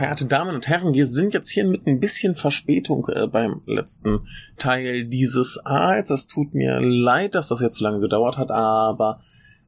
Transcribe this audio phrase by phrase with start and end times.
[0.00, 0.94] Verehrte Damen und Herren.
[0.94, 4.20] Wir sind jetzt hier mit ein bisschen Verspätung äh, beim letzten
[4.56, 6.08] Teil dieses Aals.
[6.08, 9.20] Es tut mir leid, dass das jetzt so lange gedauert hat, aber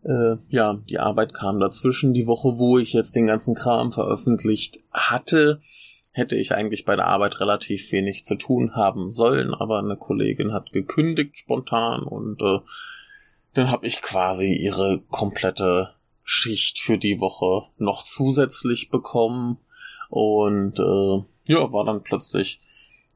[0.04, 2.14] äh, ja, die Arbeit kam dazwischen.
[2.14, 5.60] Die Woche, wo ich jetzt den ganzen Kram veröffentlicht hatte,
[6.14, 10.54] hätte ich eigentlich bei der Arbeit relativ wenig zu tun haben sollen, aber eine Kollegin
[10.54, 12.60] hat gekündigt spontan und äh,
[13.52, 15.90] dann habe ich quasi ihre komplette
[16.22, 19.58] Schicht für die Woche noch zusätzlich bekommen
[20.12, 22.60] und äh, ja, war dann plötzlich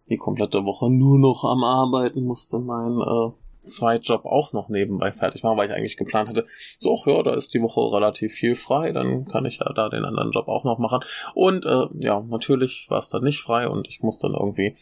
[0.08, 5.42] die komplette Woche nur noch am Arbeiten, musste mein äh, Zweitjob auch noch nebenbei fertig
[5.42, 6.46] machen, weil ich eigentlich geplant hatte,
[6.78, 9.90] so, ach ja, da ist die Woche relativ viel frei, dann kann ich ja da
[9.90, 11.00] den anderen Job auch noch machen.
[11.34, 14.74] Und äh, ja, natürlich war es dann nicht frei und ich muss dann irgendwie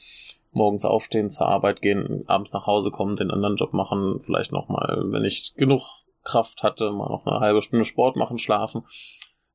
[0.52, 5.02] morgens aufstehen, zur Arbeit gehen, abends nach Hause kommen, den anderen Job machen, vielleicht nochmal,
[5.06, 5.82] wenn ich genug
[6.22, 8.84] Kraft hatte, mal noch eine halbe Stunde Sport machen, schlafen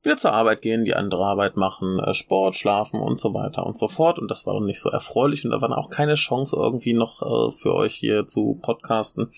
[0.02, 3.76] wieder zur Arbeit gehen, die andere Arbeit machen, äh, Sport, schlafen und so weiter und
[3.76, 4.18] so fort.
[4.18, 7.22] Und das war dann nicht so erfreulich und da war auch keine Chance irgendwie noch
[7.22, 9.32] äh, für euch hier zu podcasten.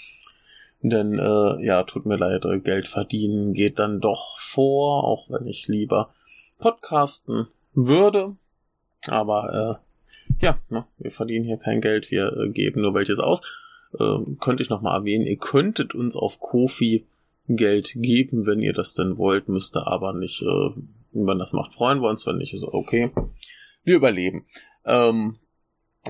[0.83, 5.47] Denn äh, ja, tut mir leid, äh, Geld verdienen geht dann doch vor, auch wenn
[5.47, 6.11] ich lieber
[6.59, 8.37] podcasten würde.
[9.09, 13.41] Aber äh, ja, ne, wir verdienen hier kein Geld, wir äh, geben nur welches aus.
[13.99, 17.07] Äh, könnte ich nochmal erwähnen, ihr könntet uns auf Kofi
[17.48, 20.71] Geld geben, wenn ihr das denn wollt, müsste aber nicht, äh,
[21.12, 23.11] wenn das macht, freuen wir uns, wenn nicht, ist okay.
[23.85, 24.47] Wir überleben.
[24.85, 25.39] Ähm,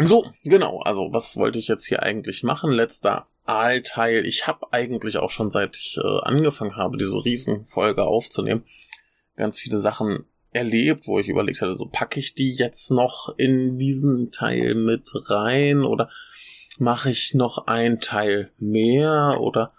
[0.01, 2.73] so, genau, also was wollte ich jetzt hier eigentlich machen?
[2.73, 4.25] Letzter Aalteil.
[4.27, 8.65] Ich habe eigentlich auch schon seit ich äh, angefangen habe, diese Riesenfolge aufzunehmen,
[9.37, 13.79] ganz viele Sachen erlebt, wo ich überlegt hatte, so packe ich die jetzt noch in
[13.79, 16.11] diesen Teil mit rein oder
[16.79, 19.73] mache ich noch ein Teil mehr oder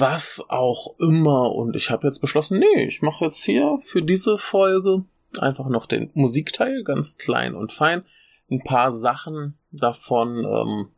[0.00, 1.52] was auch immer.
[1.52, 5.04] Und ich habe jetzt beschlossen, nee, ich mache jetzt hier für diese Folge
[5.38, 8.04] einfach noch den Musikteil, ganz klein und fein.
[8.50, 10.88] Ein paar Sachen davon ähm,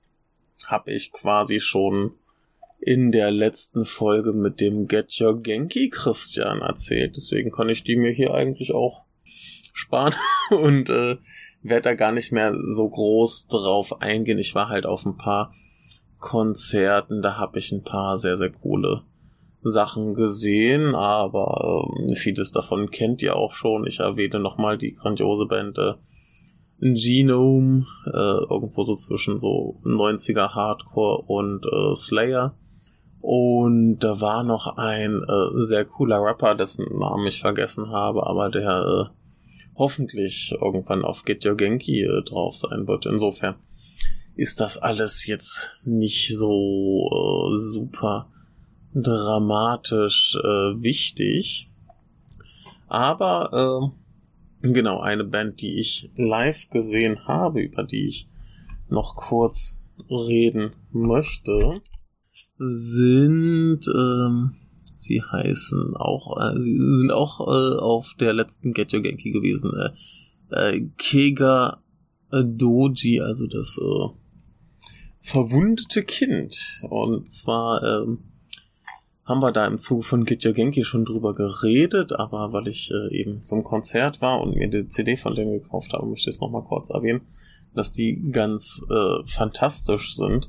[0.67, 2.13] habe ich quasi schon
[2.79, 7.17] in der letzten Folge mit dem Get Your Genki Christian erzählt.
[7.17, 9.05] Deswegen kann ich die mir hier eigentlich auch
[9.73, 10.15] sparen
[10.51, 11.17] und äh,
[11.63, 14.39] werde da gar nicht mehr so groß drauf eingehen.
[14.39, 15.55] Ich war halt auf ein paar
[16.19, 19.03] Konzerten, da habe ich ein paar sehr, sehr coole
[19.63, 23.87] Sachen gesehen, aber äh, vieles davon kennt ihr auch schon.
[23.87, 25.95] Ich erwähne nochmal die grandiose Band äh,
[26.81, 32.55] Genome, äh, irgendwo so zwischen so 90er Hardcore und äh, Slayer.
[33.21, 38.51] Und da war noch ein äh, sehr cooler Rapper, dessen Namen ich vergessen habe, aber
[38.51, 39.17] der äh,
[39.75, 43.07] hoffentlich irgendwann auf Get Your Genki drauf sein wird.
[43.07, 43.57] Insofern
[44.37, 48.31] ist das alles jetzt nicht so äh, super
[48.95, 51.71] dramatisch äh, wichtig.
[52.87, 53.93] Aber
[54.63, 58.29] äh, genau, eine Band, die ich live gesehen habe, über die ich
[58.89, 61.73] noch kurz reden möchte,
[62.59, 64.55] sind, ähm,
[64.95, 69.73] sie heißen auch, äh, sie sind auch äh, auf der letzten Get Your Genki gewesen,
[69.75, 71.83] äh, äh, Kega
[72.31, 74.26] Doji, also das äh,
[75.27, 76.81] verwundete Kind.
[76.89, 78.19] Und zwar ähm,
[79.25, 83.13] haben wir da im Zuge von Gitja Genki schon drüber geredet, aber weil ich äh,
[83.13, 86.41] eben zum Konzert war und mir die CD von denen gekauft habe, möchte ich es
[86.41, 87.23] nochmal kurz erwähnen,
[87.75, 90.49] dass die ganz äh, fantastisch sind.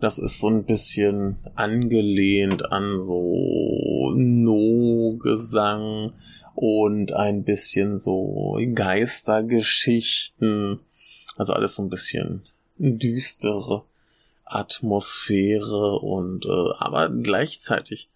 [0.00, 6.12] Das ist so ein bisschen angelehnt an so No-Gesang
[6.54, 10.80] und ein bisschen so Geistergeschichten.
[11.38, 12.42] Also alles so ein bisschen
[12.76, 13.84] düstere
[14.52, 18.08] Atmosphäre und äh, aber gleichzeitig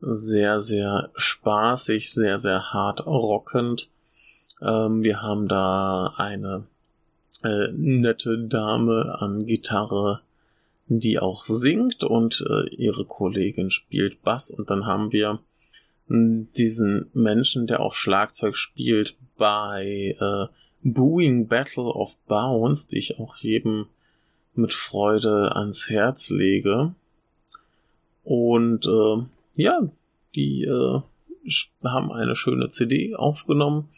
[0.00, 3.88] sehr, sehr spaßig, sehr, sehr hart rockend.
[4.60, 6.66] Ähm, wir haben da eine
[7.42, 10.20] äh, nette Dame an Gitarre,
[10.86, 15.40] die auch singt und äh, ihre Kollegin spielt Bass und dann haben wir
[16.06, 23.36] diesen Menschen, der auch Schlagzeug spielt bei äh, Booing Battle of Bounds, die ich auch
[23.36, 23.86] jedem
[24.56, 26.94] mit Freude ans Herz lege.
[28.22, 29.80] Und äh, ja,
[30.34, 31.00] die äh,
[31.84, 33.88] haben eine schöne CD aufgenommen.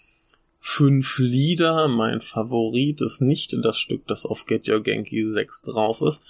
[0.59, 1.89] Fünf Lieder.
[1.89, 6.23] Mein Favorit ist nicht das Stück, das auf Get Your Genki 6 drauf ist.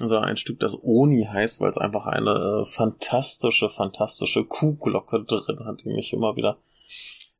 [0.00, 5.64] Also ein Stück, das Oni heißt, weil es einfach eine äh, fantastische, fantastische Kuhglocke drin
[5.64, 6.58] hat, die mich immer wieder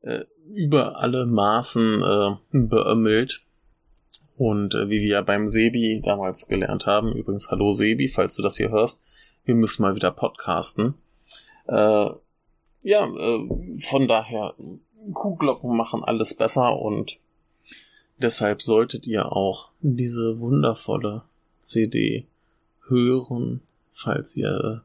[0.00, 3.42] äh, über alle Maßen äh, beömmelt.
[4.38, 8.42] Und äh, wie wir ja beim Sebi damals gelernt haben, übrigens hallo Sebi, falls du
[8.42, 9.02] das hier hörst,
[9.44, 10.94] wir müssen mal wieder podcasten.
[11.66, 12.10] Äh,
[12.82, 13.48] ja, äh,
[13.78, 14.54] von daher
[15.12, 17.18] Kuhglocken machen alles besser und
[18.18, 21.24] deshalb solltet ihr auch diese wundervolle
[21.58, 22.28] CD
[22.86, 24.84] hören, falls ihr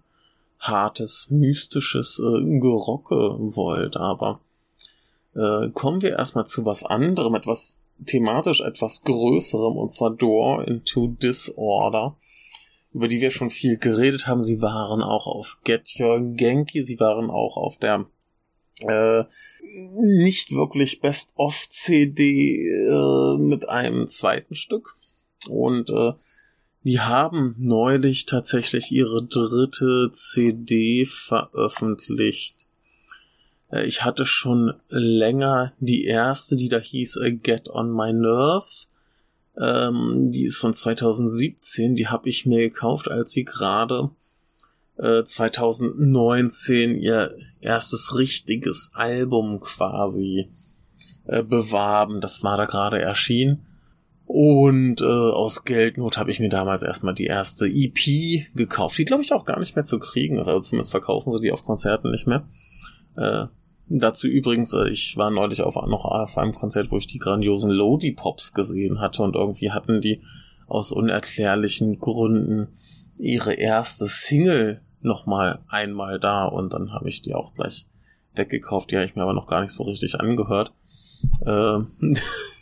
[0.58, 3.98] hartes, mystisches äh, Gerocke wollt.
[3.98, 4.40] Aber
[5.36, 11.08] äh, kommen wir erstmal zu was anderem, etwas thematisch etwas Größerem, und zwar Door into
[11.08, 12.18] Disorder,
[12.94, 14.42] über die wir schon viel geredet haben.
[14.42, 18.06] Sie waren auch auf Get Your Genki, sie waren auch auf der
[18.82, 19.24] äh,
[19.96, 24.96] nicht wirklich Best-of-CD äh, mit einem zweiten Stück.
[25.48, 26.14] Und äh,
[26.84, 32.63] die haben neulich tatsächlich ihre dritte CD veröffentlicht.
[33.74, 38.92] Äh, ich hatte schon länger die erste, die da hieß äh, Get on My Nerves.
[39.60, 44.10] Ähm, die ist von 2017, die habe ich mir gekauft, als sie gerade
[44.98, 50.50] äh, 2019 ihr erstes richtiges Album quasi
[51.26, 52.20] äh, bewarben.
[52.22, 53.66] Das war da gerade erschienen.
[54.26, 59.22] Und äh, aus Geldnot habe ich mir damals erstmal die erste EP gekauft, die glaube
[59.22, 60.40] ich auch gar nicht mehr zu kriegen.
[60.40, 62.48] Also zumindest verkaufen sie die auf Konzerten nicht mehr.
[63.16, 63.46] Äh,
[63.90, 67.72] Dazu übrigens, äh, ich war neulich auf, noch auf einem Konzert, wo ich die grandiosen
[67.72, 70.22] Lodi-Pops gesehen hatte und irgendwie hatten die
[70.68, 72.70] aus unerklärlichen Gründen
[73.20, 77.86] ihre erste Single nochmal einmal da und dann habe ich die auch gleich
[78.36, 78.92] weggekauft.
[78.92, 80.74] Die habe ich mir aber noch gar nicht so richtig angehört.
[81.46, 81.88] Ähm,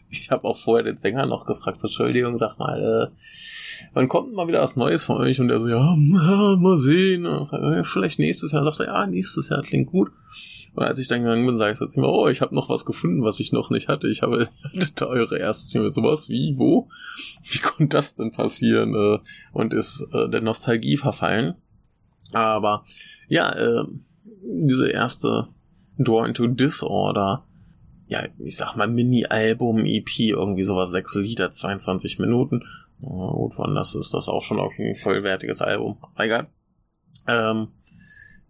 [0.09, 4.33] ich habe auch vorher den Sänger noch gefragt, so, Entschuldigung, sag mal, äh, wann kommt
[4.33, 5.39] mal wieder was Neues von euch?
[5.39, 7.27] Und er so, ja, mal sehen,
[7.83, 8.63] vielleicht nächstes Jahr.
[8.63, 10.11] Sagt er, ja, nächstes Jahr klingt gut.
[10.73, 12.85] Und als ich dann gegangen bin, sage ich so zu oh, ich habe noch was
[12.85, 14.07] gefunden, was ich noch nicht hatte.
[14.07, 14.47] Ich habe
[14.79, 15.91] hatte eure erste Single.
[15.91, 16.87] Sowas wie, wo?
[17.43, 18.95] Wie konnte das denn passieren?
[18.95, 19.19] Äh,
[19.51, 21.55] und ist äh, der Nostalgie verfallen.
[22.31, 22.85] Aber
[23.27, 23.83] ja, äh,
[24.43, 25.49] diese erste
[25.97, 27.45] Door into Disorder,
[28.07, 32.63] ja, ich sag mal Mini-Album, EP, irgendwie sowas, sechs Lieder, 22 Minuten.
[33.01, 35.97] Gut, wann das ist das auch schon auf ein vollwertiges Album.
[36.17, 36.47] Egal.
[37.27, 37.69] Ähm,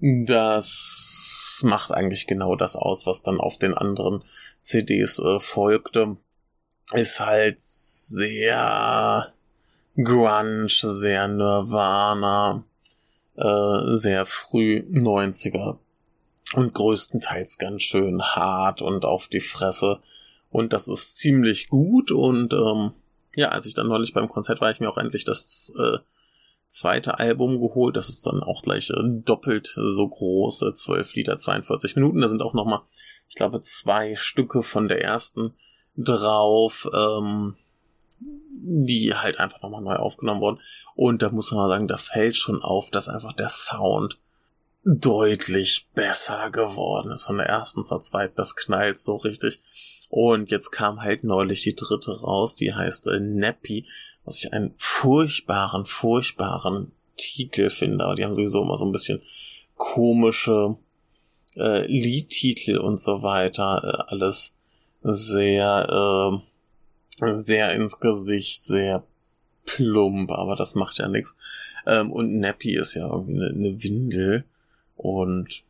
[0.01, 4.23] das macht eigentlich genau das aus, was dann auf den anderen
[4.61, 6.17] CDs äh, folgte.
[6.93, 9.31] Ist halt sehr
[9.95, 12.63] grunge, sehr Nirvana,
[13.35, 15.77] äh, sehr früh 90er
[16.53, 19.99] und größtenteils ganz schön hart und auf die Fresse.
[20.49, 22.91] Und das ist ziemlich gut und ähm,
[23.35, 25.99] ja, als ich dann neulich beim Konzert war, ich mir auch endlich das äh,
[26.71, 27.95] zweite Album geholt.
[27.95, 32.21] Das ist dann auch gleich äh, doppelt so groß, äh, 12 Liter, 42 Minuten.
[32.21, 32.81] Da sind auch nochmal,
[33.27, 35.53] ich glaube, zwei Stücke von der ersten
[35.97, 37.55] drauf, ähm,
[38.19, 40.59] die halt einfach nochmal neu aufgenommen wurden.
[40.95, 44.17] Und da muss man mal sagen, da fällt schon auf, dass einfach der Sound
[44.83, 48.35] deutlich besser geworden ist von der ersten zur zweiten.
[48.35, 49.61] Das knallt so richtig.
[50.11, 53.87] Und jetzt kam halt neulich die dritte raus, die heißt äh, Nappy,
[54.25, 58.03] was ich einen furchtbaren, furchtbaren Titel finde.
[58.03, 59.21] Aber die haben sowieso immer so ein bisschen
[59.77, 60.75] komische
[61.55, 63.81] äh, Liedtitel und so weiter.
[64.09, 64.53] Äh, alles
[65.01, 66.41] sehr,
[67.21, 69.05] äh, sehr ins Gesicht, sehr
[69.65, 71.37] plump, aber das macht ja nichts.
[71.87, 74.43] Ähm, und Nappy ist ja irgendwie eine, eine Windel.
[74.97, 75.63] Und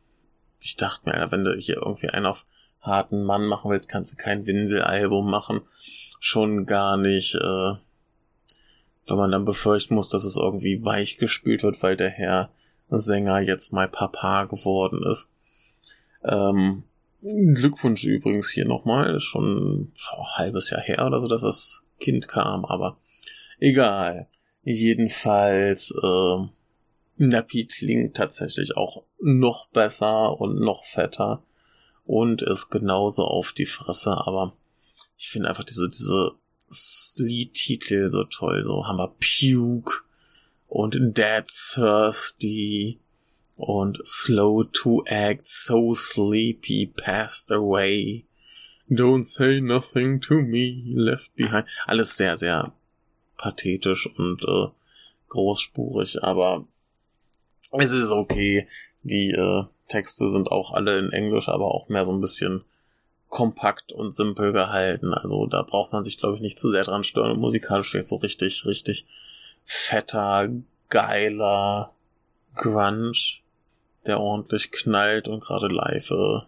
[0.58, 2.44] ich dachte mir, wenn du hier irgendwie einen auf
[2.82, 5.62] harten Mann machen willst, kannst du kein Windelalbum machen.
[6.20, 7.72] Schon gar nicht, äh,
[9.06, 12.50] wenn man dann befürchten muss, dass es irgendwie weich gespült wird, weil der Herr
[12.90, 15.30] Sänger jetzt mal Papa geworden ist.
[16.24, 16.84] Ähm,
[17.22, 19.14] Glückwunsch übrigens hier nochmal.
[19.14, 19.92] Ist schon ein
[20.36, 22.98] halbes Jahr her oder so, dass das Kind kam, aber
[23.58, 24.28] egal.
[24.64, 26.46] Jedenfalls, äh,
[27.16, 31.42] Nappy klingt tatsächlich auch noch besser und noch fetter
[32.04, 34.56] und ist genauso auf die Fresse, aber
[35.16, 36.32] ich finde einfach diese, diese
[37.16, 40.02] Liedtitel so toll, so haben wir Puke
[40.66, 42.98] und Dead Thirsty
[43.56, 48.24] und Slow to Act, So Sleepy, Passed Away,
[48.90, 51.66] Don't Say Nothing to Me, Left Behind.
[51.86, 52.72] Alles sehr, sehr
[53.36, 54.68] pathetisch und äh,
[55.28, 56.66] großspurig, aber
[57.72, 58.66] es ist okay.
[59.02, 62.64] Die äh, Texte sind auch alle in Englisch, aber auch mehr so ein bisschen
[63.28, 65.14] kompakt und simpel gehalten.
[65.14, 67.32] Also da braucht man sich, glaube ich, nicht zu sehr dran stören.
[67.32, 69.06] Und musikalisch wird so richtig, richtig
[69.64, 70.48] fetter,
[70.88, 71.92] geiler
[72.54, 73.12] Grunge,
[74.06, 76.40] der ordentlich knallt und gerade live äh,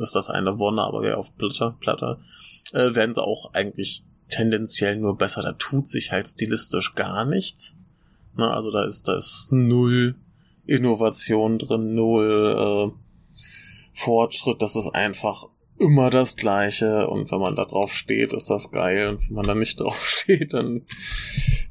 [0.00, 2.18] ist das eine Wonne, aber wer auf Platte, Platte
[2.72, 5.42] äh, werden sie auch eigentlich tendenziell nur besser.
[5.42, 7.76] Da tut sich halt stilistisch gar nichts.
[8.36, 10.14] Na, also da ist das null
[10.68, 14.62] Innovation drin, null äh, Fortschritt.
[14.62, 15.48] Das ist einfach
[15.78, 17.08] immer das Gleiche.
[17.08, 19.08] Und wenn man da drauf steht, ist das geil.
[19.08, 20.82] Und wenn man da nicht drauf steht, dann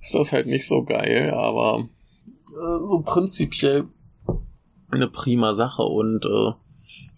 [0.01, 1.87] ist das halt nicht so geil, aber
[2.49, 3.85] äh, so prinzipiell
[4.89, 5.83] eine prima Sache.
[5.83, 6.51] Und äh,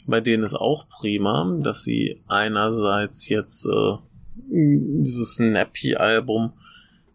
[0.05, 3.93] bei denen ist auch prima, dass sie einerseits jetzt äh,
[4.51, 6.53] dieses Snappy-Album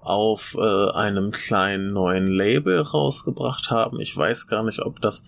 [0.05, 4.01] auf äh, einem kleinen neuen Label rausgebracht haben.
[4.01, 5.23] Ich weiß gar nicht, ob das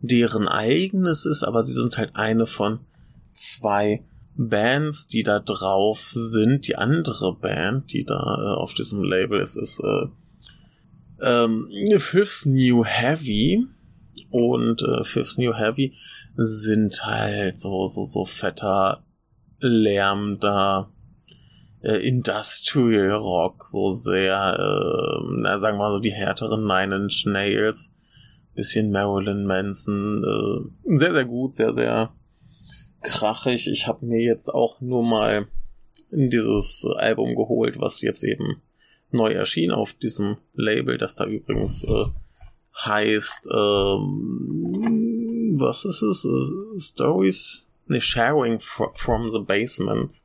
[0.00, 2.80] deren eigenes ist, aber sie sind halt eine von
[3.32, 4.04] zwei
[4.36, 6.66] Bands, die da drauf sind.
[6.66, 10.06] Die andere Band, die da äh, auf diesem Label ist, ist äh,
[11.22, 11.68] ähm,
[11.98, 13.66] Fifth New Heavy.
[14.30, 15.94] Und äh, Fifth New Heavy
[16.34, 19.04] sind halt so, so, so fetter,
[19.60, 20.90] lärmender
[21.84, 27.24] äh, Industrial Rock, so sehr, äh, na, sagen wir mal so die härteren Nine Inch
[27.26, 27.92] Nails,
[28.54, 32.12] bisschen Marilyn Manson, äh, sehr, sehr gut, sehr, sehr
[33.02, 33.68] krachig.
[33.68, 35.46] Ich habe mir jetzt auch nur mal
[36.10, 38.62] dieses Album geholt, was jetzt eben
[39.10, 42.04] neu erschien auf diesem Label, das da übrigens äh,
[42.84, 46.24] heißt, ähm, was ist es?
[46.24, 47.66] Uh, Stories?
[47.86, 50.24] Ne, Sharing from the Basement.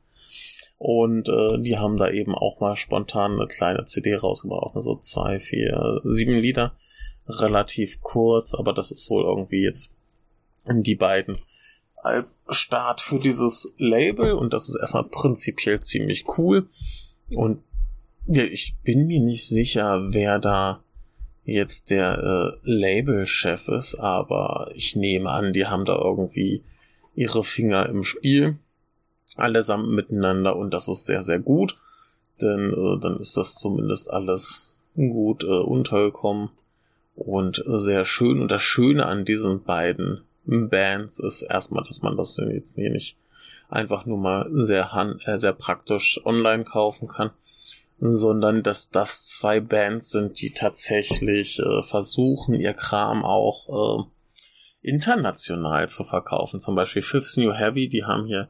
[0.82, 4.96] Und äh, die haben da eben auch mal spontan eine kleine CD rausgebracht, nur so
[4.96, 6.72] zwei, vier, sieben Lieder.
[7.28, 9.92] Relativ kurz, aber das ist wohl irgendwie jetzt
[10.66, 11.36] die beiden
[11.96, 16.70] als Start für dieses Label und das ist erstmal prinzipiell ziemlich cool.
[17.34, 17.62] Und
[18.26, 20.82] ja, ich bin mir nicht sicher, wer da
[21.44, 26.64] jetzt der äh, Labelchef ist, aber ich nehme an, die haben da irgendwie
[27.14, 28.56] ihre Finger im Spiel.
[29.36, 31.76] Allesamt miteinander und das ist sehr, sehr gut.
[32.40, 36.50] Denn äh, dann ist das zumindest alles gut äh, untergekommen
[37.14, 38.40] und sehr schön.
[38.40, 43.16] Und das Schöne an diesen beiden Bands ist erstmal, dass man das jetzt hier nicht
[43.68, 44.90] einfach nur mal sehr,
[45.26, 47.30] äh, sehr praktisch online kaufen kann,
[48.00, 53.68] sondern dass das zwei Bands sind, die tatsächlich äh, versuchen, ihr Kram auch
[54.00, 56.58] äh, international zu verkaufen.
[56.58, 58.48] Zum Beispiel Fifth New Heavy, die haben hier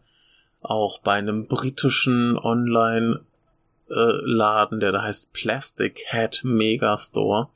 [0.61, 7.49] auch bei einem britischen Online-Laden, äh, der da heißt Plastic Head Megastore,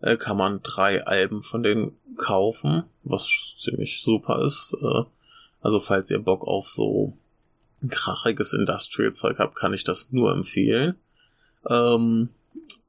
[0.00, 4.74] äh, kann man drei Alben von denen kaufen, was ziemlich super ist.
[4.80, 5.04] Äh,
[5.60, 7.16] also falls ihr Bock auf so
[7.88, 10.96] krachiges Industrial-Zeug habt, kann ich das nur empfehlen.
[11.68, 12.30] Ähm,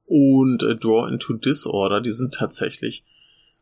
[0.05, 3.03] und Draw into Disorder, die sind tatsächlich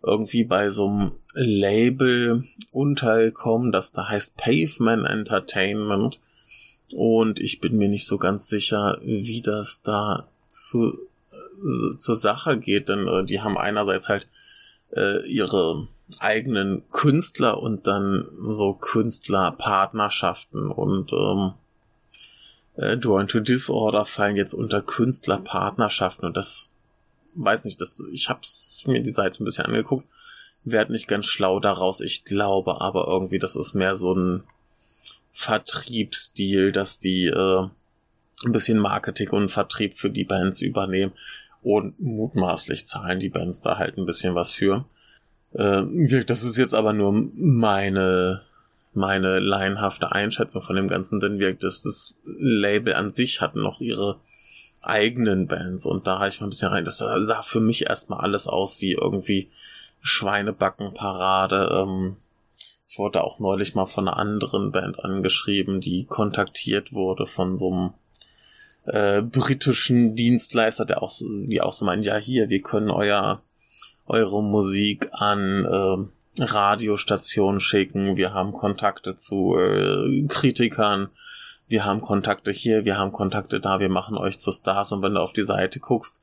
[0.04, 6.20] irgendwie bei so einem Label untergekommen, das da heißt Pavement Entertainment.
[6.94, 10.98] Und ich bin mir nicht so ganz sicher, wie das da zu,
[11.32, 14.28] äh, zur Sache geht, denn äh, die haben einerseits halt
[14.92, 15.88] äh, ihre
[16.20, 21.54] eigenen Künstler und dann so Künstlerpartnerschaften und ähm,
[22.76, 26.72] äh, Drawing to Disorder fallen jetzt unter Künstlerpartnerschaften und das
[27.36, 30.08] weiß nicht, das, ich hab's mir die Seite ein bisschen angeguckt,
[30.64, 32.02] werd nicht ganz schlau daraus.
[32.02, 34.44] Ich glaube aber irgendwie, das ist mehr so ein
[35.32, 37.68] Vertriebsstil, dass die äh,
[38.46, 41.14] ein bisschen Marketing und Vertrieb für die Bands übernehmen
[41.62, 44.86] und mutmaßlich zahlen die Bands da halt ein bisschen was für.
[45.54, 48.42] Äh, das ist jetzt aber nur meine
[48.94, 53.80] meine laienhafte Einschätzung von dem Ganzen, denn wirkt es, das Label an sich hat noch
[53.80, 54.20] ihre
[54.82, 56.86] eigenen Bands und da habe ich mal ein bisschen rein.
[56.86, 59.50] Das sah für mich erstmal alles aus wie irgendwie
[60.02, 61.82] Schweinebackenparade.
[61.82, 62.18] Ähm,
[62.88, 67.72] ich wurde auch neulich mal von einer anderen Band angeschrieben, die kontaktiert wurde von so
[67.72, 67.94] einem
[68.86, 73.42] äh, britischen Dienstleister, der auch, die auch so meinen, ja hier, wir können euer
[74.08, 81.10] eure Musik an äh, Radiostationen schicken, wir haben Kontakte zu äh, Kritikern,
[81.72, 85.14] wir haben Kontakte hier, wir haben Kontakte da, wir machen euch zu Stars und wenn
[85.16, 86.22] du auf die Seite guckst,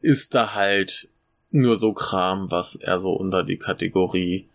[0.00, 1.08] ist da halt
[1.50, 4.48] nur so Kram, was eher so unter die Kategorie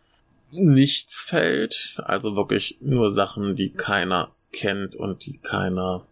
[0.52, 1.96] nichts fällt.
[2.04, 6.06] Also wirklich nur Sachen, die keiner kennt und die keiner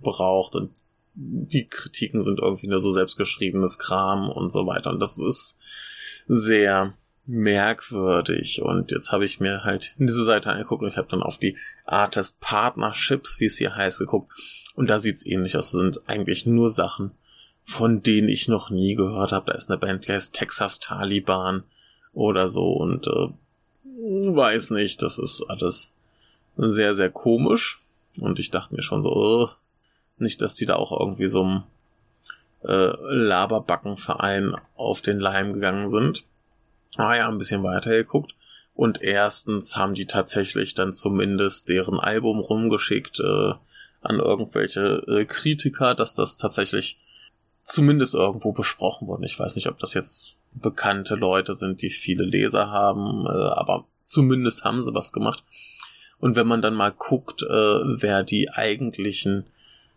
[0.00, 0.70] braucht und
[1.14, 4.90] die Kritiken sind irgendwie nur so selbstgeschriebenes Kram und so weiter.
[4.90, 5.58] Und das ist
[6.26, 6.94] sehr
[7.26, 8.62] merkwürdig.
[8.62, 11.56] Und jetzt habe ich mir halt diese Seite angeguckt und ich habe dann auf die
[11.84, 14.32] Artist Partnerships, wie es hier heißt, geguckt.
[14.74, 15.70] Und da sieht's ähnlich aus.
[15.70, 17.12] Das sind eigentlich nur Sachen,
[17.62, 19.52] von denen ich noch nie gehört habe.
[19.52, 21.64] Da ist eine Band, die heißt Texas Taliban
[22.12, 22.72] oder so.
[22.72, 23.28] Und äh,
[23.84, 25.92] weiß nicht, das ist alles
[26.56, 27.80] sehr, sehr komisch.
[28.20, 29.48] Und ich dachte mir schon so, uh,
[30.18, 31.62] nicht, dass die da auch irgendwie so einem
[32.62, 36.24] äh, Laberbackenverein auf den Leim gegangen sind.
[36.96, 38.34] Ah ja, ein bisschen weiter geguckt.
[38.74, 43.52] Und erstens haben die tatsächlich dann zumindest deren Album rumgeschickt äh,
[44.00, 46.98] an irgendwelche äh, Kritiker, dass das tatsächlich
[47.62, 49.24] zumindest irgendwo besprochen wurde.
[49.24, 53.86] Ich weiß nicht, ob das jetzt bekannte Leute sind, die viele Leser haben, äh, aber
[54.04, 55.42] zumindest haben sie was gemacht.
[56.18, 59.46] Und wenn man dann mal guckt, äh, wer die eigentlichen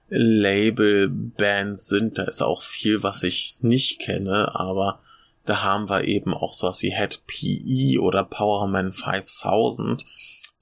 [0.09, 5.01] Label-Bands sind, da ist auch viel, was ich nicht kenne, aber
[5.47, 10.05] da haben wir eben auch sowas wie Head PE oder Powerman 5000,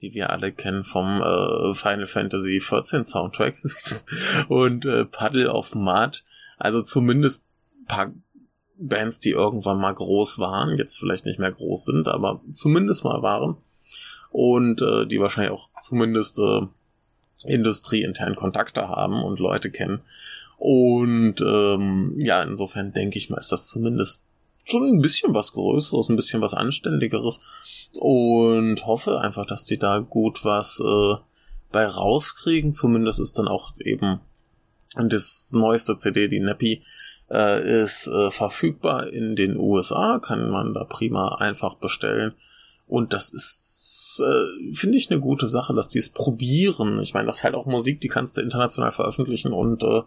[0.00, 3.56] die wir alle kennen vom äh, Final Fantasy 14 Soundtrack
[4.48, 6.22] und äh, Puddle of Mud.
[6.56, 7.44] Also zumindest
[7.88, 8.12] paar
[8.78, 13.22] Bands, die irgendwann mal groß waren, jetzt vielleicht nicht mehr groß sind, aber zumindest mal
[13.22, 13.56] waren.
[14.30, 16.60] Und äh, die wahrscheinlich auch zumindest äh,
[17.44, 20.02] industrieintern Kontakte haben und Leute kennen.
[20.58, 24.24] Und ähm, ja, insofern denke ich mal, ist das zumindest
[24.66, 27.40] schon ein bisschen was Größeres, ein bisschen was Anständigeres
[27.98, 31.14] und hoffe einfach, dass die da gut was äh,
[31.72, 32.72] bei rauskriegen.
[32.72, 34.20] Zumindest ist dann auch eben
[34.94, 36.82] das neueste CD, die Nappy,
[37.30, 42.34] äh, ist äh, verfügbar in den USA, kann man da prima einfach bestellen.
[42.86, 47.00] Und das ist, äh, finde ich, eine gute Sache, dass die es probieren.
[47.00, 50.02] Ich meine, das ist halt auch Musik, die kannst du international veröffentlichen und äh,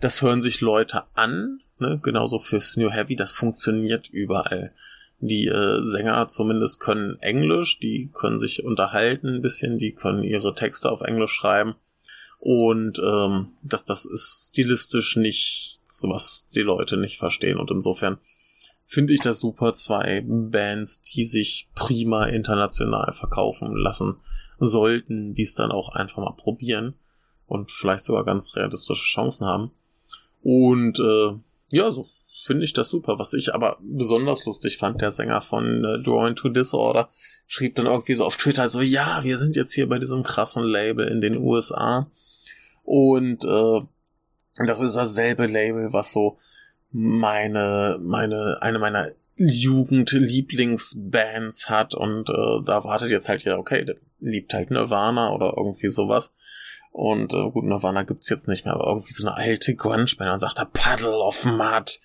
[0.00, 1.98] das hören sich Leute an, ne?
[2.02, 4.72] genauso fürs New Heavy, das funktioniert überall.
[5.18, 10.54] Die äh, Sänger zumindest können Englisch, die können sich unterhalten ein bisschen, die können ihre
[10.54, 11.74] Texte auf Englisch schreiben.
[12.38, 17.58] Und ähm, das, das ist stilistisch nichts, was die Leute nicht verstehen.
[17.58, 18.18] Und insofern
[18.84, 24.16] finde ich das super, zwei Bands, die sich prima international verkaufen lassen
[24.58, 26.94] sollten, die es dann auch einfach mal probieren
[27.46, 29.72] und vielleicht sogar ganz realistische Chancen haben.
[30.48, 31.32] Und äh,
[31.72, 32.06] ja, so
[32.44, 33.18] finde ich das super.
[33.18, 37.10] Was ich aber besonders lustig fand, der Sänger von äh, Drawing to Disorder
[37.48, 40.62] schrieb dann irgendwie so auf Twitter so, ja, wir sind jetzt hier bei diesem krassen
[40.62, 42.08] Label in den USA.
[42.84, 43.80] Und äh,
[44.64, 46.38] das ist dasselbe Label, was so
[46.92, 53.96] meine, meine, eine meiner Jugendlieblingsbands hat und äh, da wartet jetzt halt ja, okay, der
[54.20, 56.32] liebt halt Nirvana oder irgendwie sowas.
[56.96, 60.38] Und äh, gut, Nirvana gibt's jetzt nicht mehr, aber irgendwie so eine alte Grunge-Band und
[60.38, 62.00] sagt da Puddle of Mud,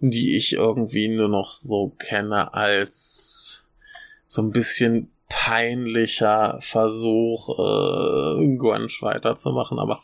[0.00, 3.70] die ich irgendwie nur noch so kenne als
[4.26, 10.02] so ein bisschen peinlicher Versuch, äh, Grunge weiterzumachen, aber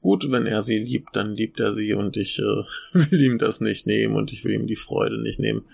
[0.00, 2.42] gut, wenn er sie liebt, dann liebt er sie und ich äh,
[2.92, 5.64] will ihm das nicht nehmen und ich will ihm die Freude nicht nehmen,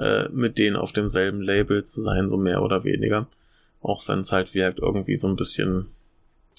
[0.00, 3.28] äh, mit denen auf demselben Label zu sein, so mehr oder weniger.
[3.80, 5.86] Auch wenn es halt wirkt irgendwie so ein bisschen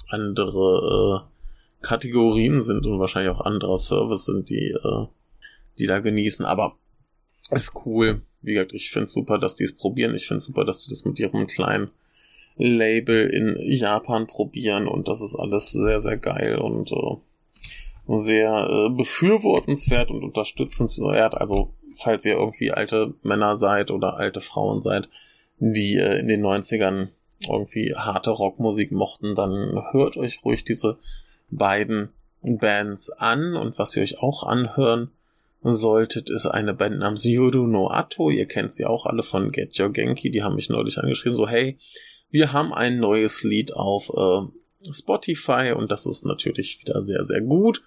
[0.09, 5.05] andere äh, Kategorien sind und wahrscheinlich auch anderer Service sind, die, äh,
[5.77, 6.45] die da genießen.
[6.45, 6.77] Aber
[7.51, 8.21] ist cool.
[8.41, 10.15] Wie gesagt, ich finde super, dass die es probieren.
[10.15, 11.89] Ich finde super, dass die das mit ihrem kleinen
[12.55, 17.15] Label in Japan probieren und das ist alles sehr, sehr geil und äh,
[18.07, 21.35] sehr äh, befürwortenswert und unterstützenswert.
[21.35, 25.07] Also, falls ihr irgendwie alte Männer seid oder alte Frauen seid,
[25.59, 27.09] die äh, in den 90ern
[27.47, 30.97] irgendwie harte Rockmusik mochten, dann hört euch ruhig diese
[31.49, 32.09] beiden
[32.41, 35.11] Bands an und was ihr euch auch anhören
[35.61, 38.29] solltet, ist eine Band namens Yoru no Ato.
[38.29, 40.31] Ihr kennt sie auch alle von Get Your Genki.
[40.31, 41.77] Die haben mich neulich angeschrieben, so hey,
[42.31, 47.41] wir haben ein neues Lied auf äh, Spotify und das ist natürlich wieder sehr, sehr
[47.41, 47.83] gut.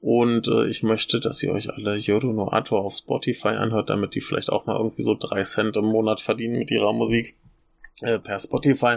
[0.00, 4.14] Und äh, ich möchte, dass ihr euch alle Yoru no Ato auf Spotify anhört, damit
[4.14, 7.38] die vielleicht auch mal irgendwie so drei Cent im Monat verdienen mit ihrer Musik
[8.02, 8.96] äh, per Spotify.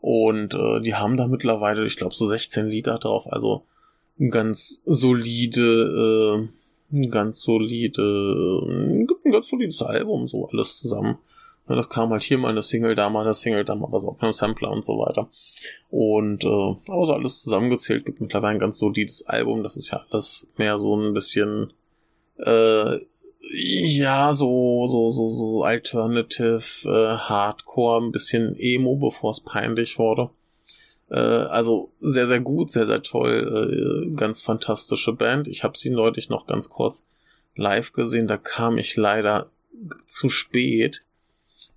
[0.00, 3.26] Und äh, die haben da mittlerweile, ich glaube, so 16 Lieder drauf.
[3.30, 3.64] Also
[4.30, 6.48] ganz solide,
[6.92, 11.18] äh, ganz solide, äh, ein ganz solides Album, so alles zusammen.
[11.68, 14.04] Ja, das kam halt hier mal eine Single, da mal eine Single, da mal was
[14.04, 15.28] auf einem Sampler und so weiter.
[15.90, 19.62] Und äh, aber so alles zusammengezählt gibt mittlerweile ein ganz solides Album.
[19.62, 21.72] Das ist ja alles mehr so ein bisschen
[22.38, 22.98] äh,
[23.50, 30.30] ja, so, so, so, so Alternative, äh, Hardcore, ein bisschen Emo, bevor es peinlich wurde.
[31.10, 35.48] Äh, also sehr, sehr gut, sehr, sehr toll, äh, ganz fantastische Band.
[35.48, 37.04] Ich habe sie neulich noch ganz kurz
[37.54, 39.48] live gesehen, da kam ich leider
[40.06, 41.04] zu spät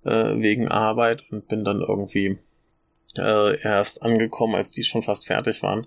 [0.04, 2.38] äh, wegen Arbeit und bin dann irgendwie
[3.16, 5.86] äh, erst angekommen, als die schon fast fertig waren.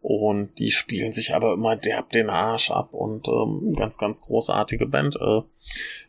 [0.00, 4.86] Und die spielen sich aber immer derb den Arsch ab und ähm, ganz, ganz großartige
[4.86, 5.16] Band.
[5.16, 5.42] Äh,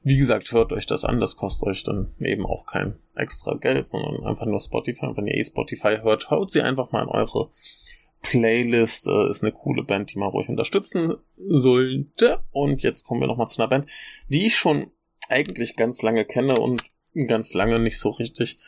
[0.04, 3.88] wie gesagt, hört euch das an, das kostet euch dann eben auch kein extra Geld,
[3.88, 5.08] sondern einfach nur Spotify.
[5.08, 7.50] Und wenn ihr eh Spotify hört, haut sie einfach mal in eure
[8.22, 9.08] Playlist.
[9.08, 12.42] Äh, ist eine coole Band, die man ruhig unterstützen sollte.
[12.52, 13.90] Und jetzt kommen wir nochmal zu einer Band,
[14.28, 14.92] die ich schon
[15.30, 16.84] eigentlich ganz lange kenne und
[17.28, 18.60] ganz lange nicht so richtig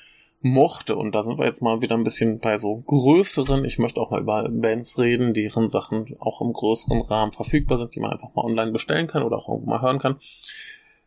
[0.41, 0.95] mochte.
[0.95, 3.63] Und da sind wir jetzt mal wieder ein bisschen bei so größeren.
[3.65, 7.95] Ich möchte auch mal über Bands reden, deren Sachen auch im größeren Rahmen verfügbar sind,
[7.95, 10.17] die man einfach mal online bestellen kann oder auch irgendwo mal hören kann.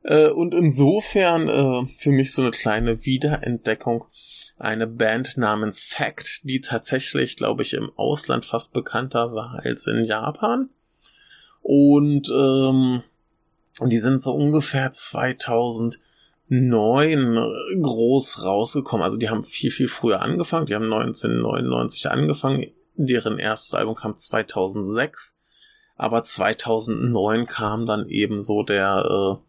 [0.02, 4.04] Äh, und insofern äh, für mich so eine kleine Wiederentdeckung
[4.56, 10.04] eine Band namens Fact, die tatsächlich, glaube ich, im Ausland fast bekannter war als in
[10.04, 10.70] Japan.
[11.60, 13.02] Und ähm,
[13.82, 14.92] die sind so ungefähr
[16.48, 19.04] 2009 groß rausgekommen.
[19.04, 20.66] Also die haben viel, viel früher angefangen.
[20.66, 22.70] Die haben 1999 angefangen.
[22.96, 25.34] Deren erstes Album kam 2006.
[25.96, 29.44] Aber 2009 kam dann eben so der äh,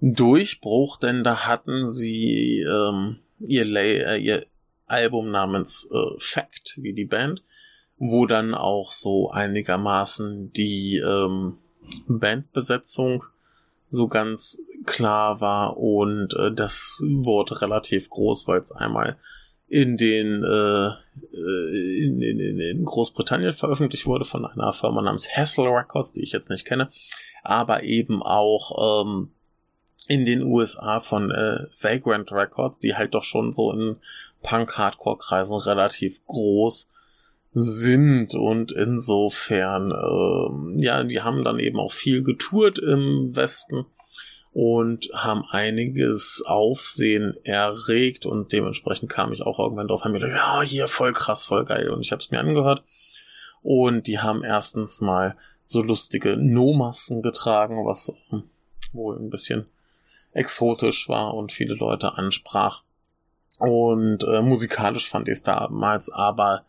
[0.00, 4.46] Durchbruch, denn da hatten sie ähm, ihr, Lay äh, ihr
[4.86, 7.42] Album namens äh, Fact, wie die Band,
[7.96, 11.56] wo dann auch so einigermaßen die ähm,
[12.06, 13.24] Bandbesetzung
[13.88, 19.16] so ganz klar war und äh, das wurde relativ groß, weil es einmal
[19.68, 20.90] in den äh,
[21.32, 26.50] in, in, in Großbritannien veröffentlicht wurde von einer Firma namens Hassel Records, die ich jetzt
[26.50, 26.88] nicht kenne,
[27.42, 29.32] aber eben auch ähm,
[30.08, 33.96] in den USA von äh, Vagrant Records, die halt doch schon so in
[34.42, 36.88] Punk-Hardcore-Kreisen relativ groß
[37.52, 43.86] sind und insofern, äh, ja, die haben dann eben auch viel getourt im Westen
[44.58, 50.34] und haben einiges Aufsehen erregt und dementsprechend kam ich auch irgendwann drauf, haben mir gedacht,
[50.34, 52.82] ja, hier voll krass, voll geil und ich habe es mir angehört
[53.60, 58.38] und die haben erstens mal so lustige No-Masken getragen, was äh,
[58.94, 59.66] wohl ein bisschen
[60.32, 62.82] exotisch war und viele Leute ansprach.
[63.58, 66.64] Und äh, musikalisch fand ich es damals aber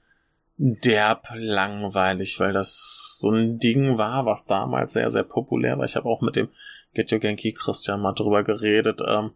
[0.58, 5.86] derb langweilig, weil das so ein Ding war, was damals sehr, sehr populär war.
[5.86, 6.50] Ich habe auch mit dem
[6.98, 9.02] Get Your Genki Christian mal drüber geredet.
[9.08, 9.32] Ähm,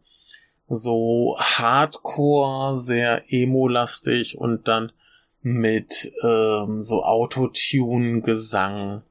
[0.67, 4.91] so Hardcore, sehr emo-lastig und dann
[5.41, 9.03] mit ähm, so Autotune-Gesang,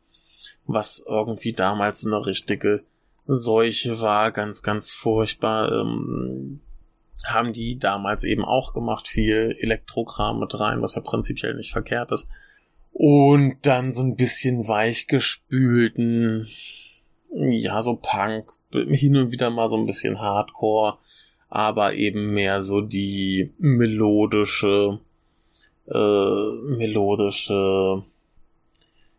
[0.67, 2.83] was irgendwie damals eine richtige
[3.27, 5.71] Seuche war, ganz, ganz furchtbar.
[5.71, 6.61] Ähm,
[7.27, 12.13] haben die damals eben auch gemacht, viel Elektrokram mit rein, was ja prinzipiell nicht verkehrt
[12.13, 12.27] ist.
[12.93, 16.49] Und dann so ein bisschen weichgespülten,
[17.33, 20.99] ja, so Punk, hin und wieder mal so ein bisschen Hardcore,
[21.49, 25.01] aber eben mehr so die melodische,
[25.89, 28.03] äh, melodische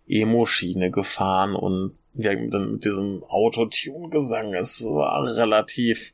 [0.08, 6.14] Emo-Schiene gefahren und ja, dann mit diesem Autotune-Gesang, es war relativ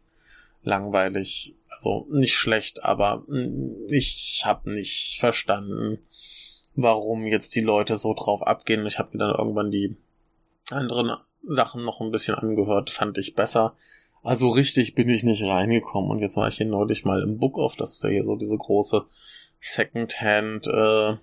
[0.64, 1.56] langweilig.
[1.70, 3.24] Also nicht schlecht, aber
[3.90, 6.00] ich habe nicht verstanden,
[6.76, 8.86] warum jetzt die Leute so drauf abgehen.
[8.86, 9.96] Ich habe mir dann irgendwann die
[10.72, 13.76] anderen Sachen noch ein bisschen angehört, fand ich besser.
[14.24, 17.58] Also richtig bin ich nicht reingekommen und jetzt war ich hier neulich mal im Book
[17.58, 19.06] Off, das ist ja hier so diese große
[19.60, 21.16] Secondhand äh,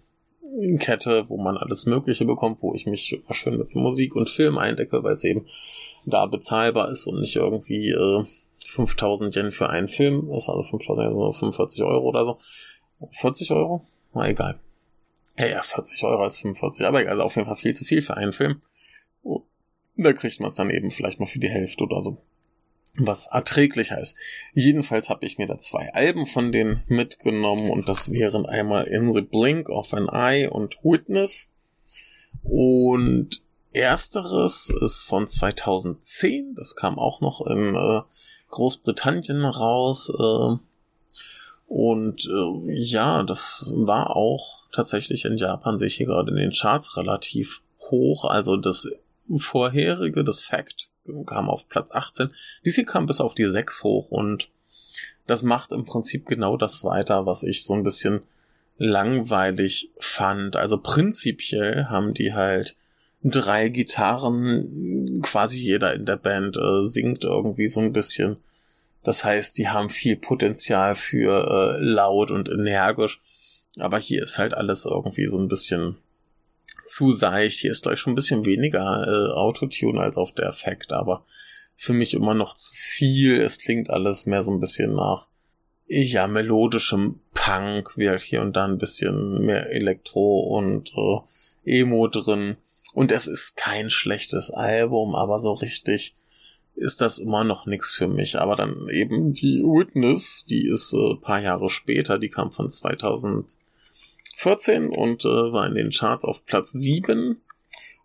[0.79, 5.03] Kette, wo man alles Mögliche bekommt, wo ich mich schön mit Musik und Film eindecke,
[5.03, 5.47] weil es eben
[6.07, 8.25] da bezahlbar ist und nicht irgendwie äh,
[8.67, 12.39] 5000 Yen für einen Film ist, also 5000 Yen, 45 Euro oder so.
[13.11, 13.83] 40 Euro?
[14.13, 14.59] Na egal.
[15.37, 18.03] Ja, ja, 40 Euro als 45, aber egal, also auf jeden Fall viel zu viel
[18.03, 18.63] für einen Film.
[19.97, 22.19] Da kriegt man es dann eben vielleicht mal für die Hälfte oder so
[22.97, 24.17] was erträglicher ist.
[24.53, 29.13] Jedenfalls habe ich mir da zwei Alben von denen mitgenommen und das wären einmal In
[29.13, 31.51] the Blink of an Eye und Witness.
[32.45, 38.03] Und ersteres ist von 2010, das kam auch noch in äh,
[38.51, 40.11] Großbritannien raus.
[40.11, 40.57] Äh,
[41.67, 46.53] und äh, ja, das war auch tatsächlich in Japan, sehe ich hier gerade in den
[46.53, 48.25] Charts relativ hoch.
[48.25, 48.89] Also das
[49.37, 50.89] vorherige, das Fact,
[51.27, 52.31] kam auf Platz 18.
[52.65, 54.51] Dies hier kam bis auf die 6 hoch und
[55.27, 58.23] das macht im Prinzip genau das weiter, was ich so ein bisschen
[58.77, 60.57] langweilig fand.
[60.57, 62.77] Also prinzipiell haben die halt
[63.23, 68.37] drei Gitarren, quasi jeder in der Band äh, singt irgendwie so ein bisschen.
[69.03, 73.21] Das heißt, die haben viel Potenzial für äh, laut und energisch.
[73.79, 75.97] Aber hier ist halt alles irgendwie so ein bisschen
[76.85, 77.61] zu seicht.
[77.61, 81.25] Hier ist gleich schon ein bisschen weniger äh, Autotune als auf der Effekt, aber
[81.77, 83.41] für mich immer noch zu viel.
[83.41, 85.29] Es klingt alles mehr so ein bisschen nach,
[85.87, 92.09] ja, melodischem Punk, wie halt hier und da ein bisschen mehr Elektro und äh, Emo
[92.09, 92.57] drin.
[92.95, 96.15] Und es ist kein schlechtes Album, aber so richtig
[96.77, 98.39] ist das immer noch nichts für mich.
[98.39, 103.57] Aber dann eben die Witness, die ist äh, paar Jahre später, die kam von 2000
[104.37, 107.41] 14 und äh, war in den Charts auf Platz 7.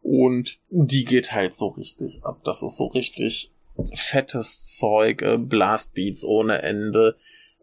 [0.02, 2.42] Und die geht halt so richtig ab.
[2.44, 3.52] Das ist so richtig
[3.94, 7.16] fettes Zeug, äh, Blastbeats ohne Ende,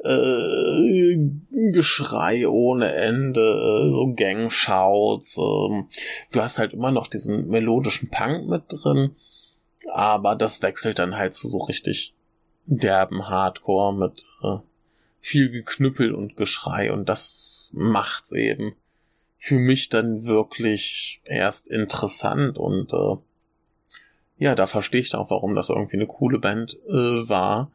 [0.05, 1.18] äh,
[1.72, 5.38] Geschrei ohne Ende, äh, so Gangshouts.
[5.38, 5.85] Äh,
[6.33, 9.16] du hast halt immer noch diesen melodischen Punk mit drin,
[9.92, 12.14] aber das wechselt dann halt zu so richtig
[12.66, 14.59] derben Hardcore mit äh,
[15.26, 18.76] viel Geknüppel und Geschrei und das macht's eben
[19.36, 23.16] für mich dann wirklich erst interessant und äh,
[24.38, 27.72] ja, da verstehe ich auch, warum das irgendwie eine coole Band äh, war.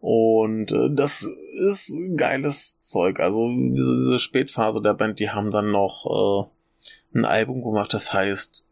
[0.00, 1.26] Und äh, das
[1.66, 3.20] ist geiles Zeug.
[3.20, 6.50] Also diese, diese Spätphase der Band, die haben dann noch
[7.14, 8.66] äh, ein Album gemacht, das heißt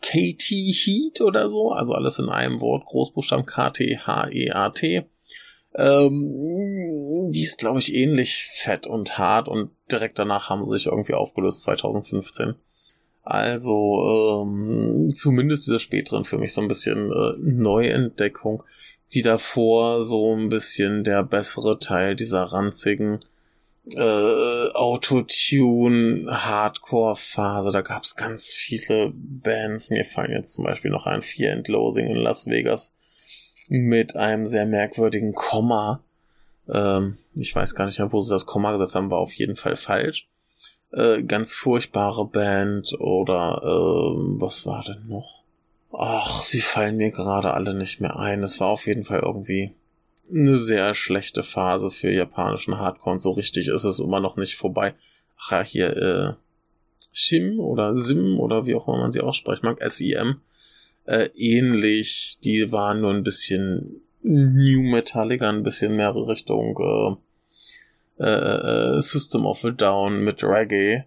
[0.00, 1.70] KT Heat oder so.
[1.70, 5.04] Also alles in einem Wort, Großbuchstaben K-T-H-E-A-T.
[5.74, 6.32] Ähm,
[7.30, 11.14] die ist, glaube ich, ähnlich fett und hart und direkt danach haben sie sich irgendwie
[11.14, 12.54] aufgelöst, 2015.
[13.22, 18.64] Also ähm, zumindest dieser späteren für mich so ein bisschen äh, Neuentdeckung,
[19.14, 23.20] die davor so ein bisschen der bessere Teil dieser ranzigen
[23.90, 27.70] äh, Autotune Hardcore Phase.
[27.70, 29.90] Da gab es ganz viele Bands.
[29.90, 32.92] Mir fallen jetzt zum Beispiel noch ein Fear and Losing in Las Vegas
[33.68, 36.04] mit einem sehr merkwürdigen Komma.
[36.68, 39.56] Ähm, ich weiß gar nicht mehr, wo sie das Komma gesetzt haben, war auf jeden
[39.56, 40.28] Fall falsch.
[40.92, 45.42] Äh, ganz furchtbare Band oder äh, was war denn noch?
[45.92, 48.42] Ach, sie fallen mir gerade alle nicht mehr ein.
[48.42, 49.72] Es war auf jeden Fall irgendwie
[50.30, 54.56] eine sehr schlechte Phase für japanischen Hardcore und so richtig ist es immer noch nicht
[54.56, 54.94] vorbei.
[55.38, 56.32] Ach ja, hier äh,
[57.12, 60.40] Shim oder Sim oder wie auch immer man sie aussprechen mag, S-I-M
[61.04, 62.38] äh, ähnlich.
[62.44, 66.78] Die waren nur ein bisschen New Metallica, ein bisschen mehr Richtung
[68.18, 71.04] äh, äh, äh, System of a Down mit Reggae.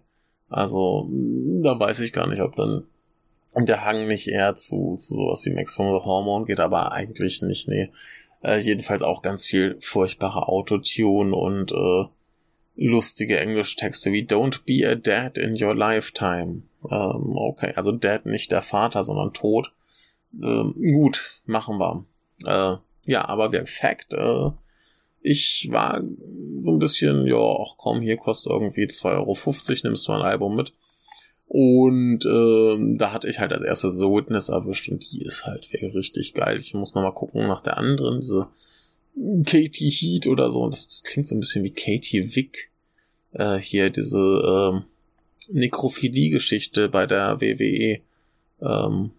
[0.48, 1.08] Also
[1.62, 2.84] da weiß ich gar nicht, ob dann
[3.56, 7.42] der Hang nicht eher zu, zu sowas wie Max from the Hormone geht, aber eigentlich
[7.42, 7.90] nicht, nee.
[8.42, 12.04] Äh, jedenfalls auch ganz viel furchtbare Autotune und äh,
[12.76, 16.62] lustige Englischtexte wie Don't be a dad in your lifetime.
[16.90, 19.72] Ähm, okay, also Dad nicht der Vater, sondern Tod.
[20.34, 22.04] Ähm, gut, machen wir.
[22.44, 24.50] Äh, ja, aber wer Fact, äh,
[25.22, 26.02] ich war
[26.60, 29.36] so ein bisschen, ja, ach komm, hier kostet irgendwie 2,50 Euro,
[29.84, 30.72] nimmst du ein Album mit.
[31.48, 35.68] Und ähm, da hatte ich halt als erstes The Witness erwischt und die ist halt
[35.72, 36.58] richtig geil.
[36.58, 38.48] Ich muss nochmal gucken nach der anderen, diese
[39.44, 40.62] Katie Heat oder so.
[40.62, 42.70] Und das, das klingt so ein bisschen wie Katie Wick.
[43.32, 44.84] Äh, hier diese ähm,
[45.48, 48.00] Nekrophilie-Geschichte bei der WWE.
[48.60, 49.10] Ähm,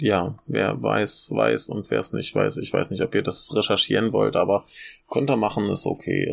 [0.00, 3.54] ja, wer weiß, weiß und wer es nicht weiß, ich weiß nicht, ob ihr das
[3.54, 4.64] recherchieren wollt, aber
[5.08, 6.32] könnt ihr machen, ist okay.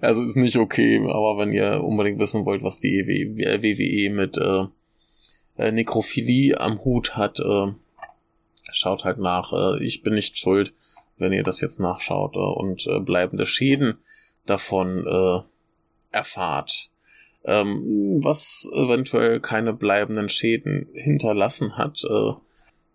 [0.00, 4.64] Also ist nicht okay, aber wenn ihr unbedingt wissen wollt, was die WWE mit äh,
[5.58, 7.72] äh, Nekrophilie am Hut hat, äh,
[8.72, 9.52] schaut halt nach.
[9.52, 10.74] Äh, ich bin nicht schuld,
[11.18, 13.98] wenn ihr das jetzt nachschaut äh, und bleibende Schäden
[14.46, 16.90] davon äh, erfahrt.
[17.44, 22.32] Ähm, was eventuell keine bleibenden Schäden hinterlassen hat, äh,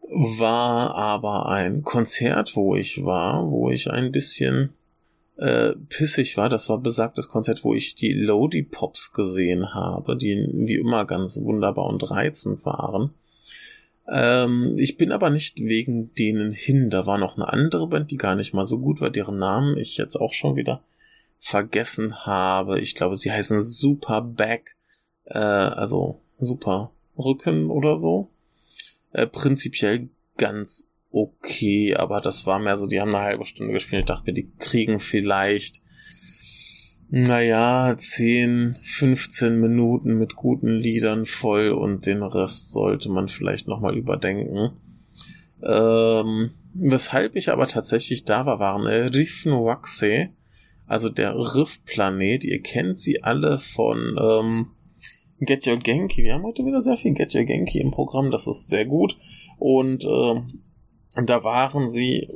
[0.10, 4.74] war aber ein Konzert, wo ich war, wo ich ein bisschen
[5.38, 6.50] äh, pissig war.
[6.50, 11.40] Das war besagtes Konzert, wo ich die Lodi Pops gesehen habe, die wie immer ganz
[11.42, 13.12] wunderbar und reizend waren.
[14.08, 16.90] Ähm, ich bin aber nicht wegen denen hin.
[16.90, 19.78] Da war noch eine andere Band, die gar nicht mal so gut war, deren Namen
[19.78, 20.84] ich jetzt auch schon wieder
[21.40, 22.80] vergessen habe.
[22.80, 24.76] Ich glaube, sie heißen Super Back,
[25.26, 28.31] äh, also Super Rücken oder so
[29.13, 34.02] äh, prinzipiell ganz okay, aber das war mehr so, die haben eine halbe Stunde gespielt.
[34.02, 35.82] Ich dachte mir, die kriegen vielleicht,
[37.10, 43.97] naja, 10, 15 Minuten mit guten Liedern voll und den Rest sollte man vielleicht nochmal
[43.97, 44.71] überdenken.
[45.62, 50.30] Ähm, weshalb ich aber tatsächlich da war, waren äh, Rifnuaxe,
[50.88, 52.45] also der Riff-Planet.
[52.45, 54.67] Ihr kennt sie alle von ähm,
[55.41, 56.23] Get Your Genki.
[56.23, 59.17] Wir haben heute wieder sehr viel Get Your Genki im Programm, das ist sehr gut.
[59.58, 60.41] Und äh,
[61.25, 62.30] da waren sie,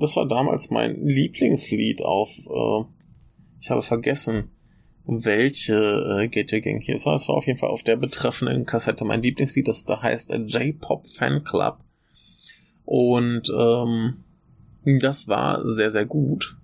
[0.00, 2.84] das war damals mein Lieblingslied auf, äh,
[3.60, 4.50] ich habe vergessen,
[5.04, 7.14] welche äh, Get Your Genki es war.
[7.14, 11.06] Es war auf jeden Fall auf der betreffenden Kassette mein Lieblingslied, das da heißt J-Pop
[11.06, 11.78] Fan Club.
[12.84, 14.24] Und ähm,
[15.00, 16.56] das war sehr, sehr gut.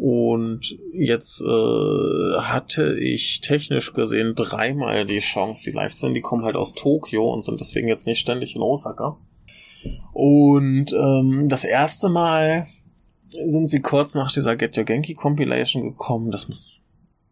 [0.00, 6.14] Und jetzt äh, hatte ich technisch gesehen dreimal die Chance, die live sind.
[6.14, 9.18] Die kommen halt aus Tokio und sind deswegen jetzt nicht ständig in Osaka.
[10.12, 12.68] Und ähm, das erste Mal
[13.26, 16.30] sind sie kurz nach dieser Get Your Genki Compilation gekommen.
[16.30, 16.78] Das muss,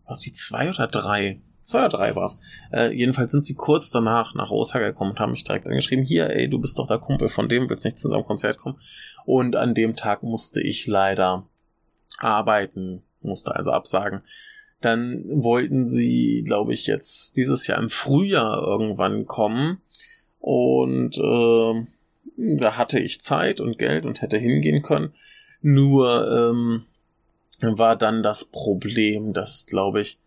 [0.05, 1.41] was die zwei oder drei?
[1.63, 2.37] Zwei oder drei war's.
[2.73, 6.31] Äh, jedenfalls sind sie kurz danach nach Osaka gekommen und haben mich direkt angeschrieben, hier,
[6.31, 8.77] ey, du bist doch der Kumpel von dem, willst nicht zu unserem Konzert kommen?
[9.25, 11.49] Und an dem Tag musste ich leider
[12.19, 14.23] arbeiten, musste also absagen.
[14.81, 19.81] Dann wollten sie, glaube ich, jetzt dieses Jahr im Frühjahr irgendwann kommen.
[20.39, 21.87] Und äh,
[22.59, 25.15] da hatte ich Zeit und Geld und hätte hingehen können.
[25.63, 26.85] Nur ähm,
[27.61, 30.19] war dann das Problem, dass, glaube ich,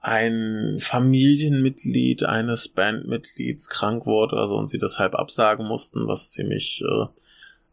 [0.00, 7.06] ein Familienmitglied eines Bandmitglieds krank wurde, also und sie deshalb absagen mussten, was ziemlich äh,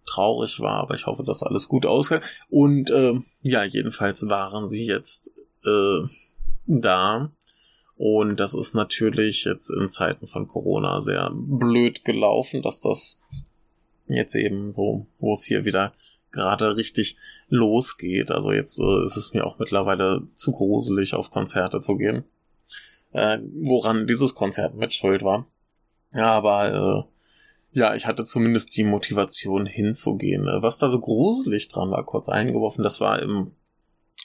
[0.05, 2.21] traurig war, aber ich hoffe, dass alles gut ausgeht.
[2.49, 5.31] Und äh, ja, jedenfalls waren sie jetzt
[5.65, 6.07] äh,
[6.65, 7.31] da.
[7.95, 13.21] Und das ist natürlich jetzt in Zeiten von Corona sehr blöd gelaufen, dass das
[14.07, 15.93] jetzt eben so, wo es hier wieder
[16.31, 17.17] gerade richtig
[17.49, 18.31] losgeht.
[18.31, 22.23] Also jetzt äh, ist es mir auch mittlerweile zu gruselig, auf Konzerte zu gehen.
[23.11, 25.45] Äh, woran dieses Konzert mit schuld war.
[26.13, 27.12] Ja, aber äh,
[27.73, 30.47] ja, ich hatte zumindest die Motivation hinzugehen.
[30.47, 33.51] Äh, was da so gruselig dran war, kurz eingeworfen, das war im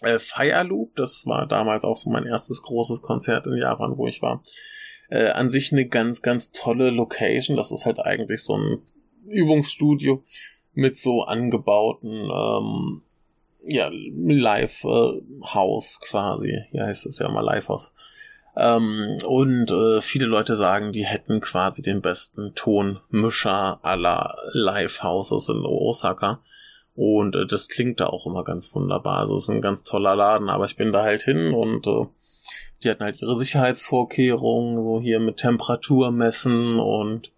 [0.02, 0.94] äh, Fire Loop.
[0.96, 4.42] Das war damals auch so mein erstes großes Konzert in Japan, wo ich war.
[5.10, 7.56] Äh, an sich eine ganz, ganz tolle Location.
[7.56, 8.82] Das ist halt eigentlich so ein
[9.26, 10.22] Übungsstudio
[10.74, 13.02] mit so angebauten ähm,
[13.64, 16.58] ja, Live-House quasi.
[16.70, 17.92] Hier heißt es ja immer Live-House.
[18.58, 25.64] Ähm, und äh, viele Leute sagen, die hätten quasi den besten Tonmischer aller Live-Houses in
[25.64, 26.40] Osaka.
[26.96, 29.20] Und äh, das klingt da auch immer ganz wunderbar.
[29.20, 32.06] Also es ist ein ganz toller Laden, aber ich bin da halt hin und äh,
[32.82, 37.30] die hatten halt ihre Sicherheitsvorkehrungen, so hier mit Temperatur messen und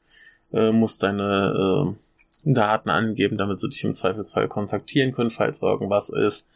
[0.54, 6.08] äh, muss deine äh, Daten angeben, damit sie dich im Zweifelsfall kontaktieren können, falls irgendwas
[6.08, 6.46] ist.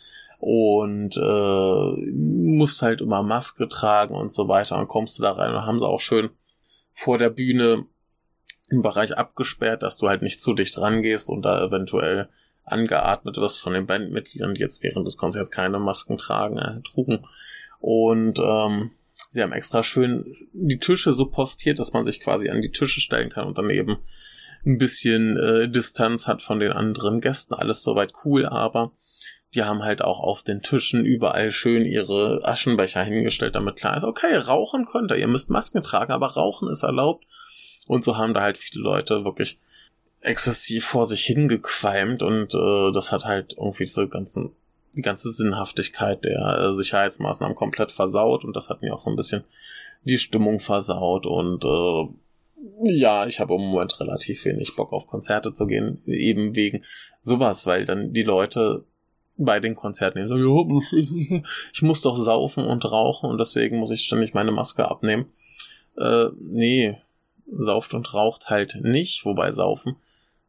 [0.47, 4.77] Und äh, musst halt immer Maske tragen und so weiter.
[4.79, 6.29] Und kommst du da rein und haben sie auch schön
[6.93, 7.87] vor der Bühne
[8.69, 12.29] im Bereich abgesperrt, dass du halt nicht zu dicht rangehst und da eventuell
[12.65, 17.27] angeatmet wirst von den Bandmitgliedern, die jetzt während des Konzerts keine Masken tragen, äh, trugen.
[17.79, 18.91] Und ähm,
[19.31, 23.01] sie haben extra schön die Tische so postiert, dass man sich quasi an die Tische
[23.01, 23.97] stellen kann und dann eben
[24.67, 27.55] ein bisschen äh, Distanz hat von den anderen Gästen.
[27.55, 28.93] Alles soweit cool, aber
[29.55, 34.05] die haben halt auch auf den Tischen überall schön ihre Aschenbecher hingestellt, damit klar ist,
[34.05, 37.25] okay, rauchen könnt ihr, ihr müsst Masken tragen, aber rauchen ist erlaubt.
[37.87, 39.59] Und so haben da halt viele Leute wirklich
[40.21, 44.53] exzessiv vor sich hingequalmt und äh, das hat halt irgendwie diese ganzen,
[44.97, 49.17] die ganze Sinnhaftigkeit der äh, Sicherheitsmaßnahmen komplett versaut und das hat mir auch so ein
[49.17, 49.45] bisschen
[50.03, 52.09] die Stimmung versaut und äh,
[52.83, 56.83] ja, ich habe im Moment relativ wenig Bock auf Konzerte zu gehen, eben wegen
[57.21, 58.85] sowas, weil dann die Leute
[59.37, 64.35] bei den Konzerten sagen, ich muss doch saufen und rauchen und deswegen muss ich ständig
[64.35, 65.27] meine Maske abnehmen.
[65.97, 66.97] Äh, nee,
[67.47, 69.97] sauft und raucht halt nicht, wobei saufen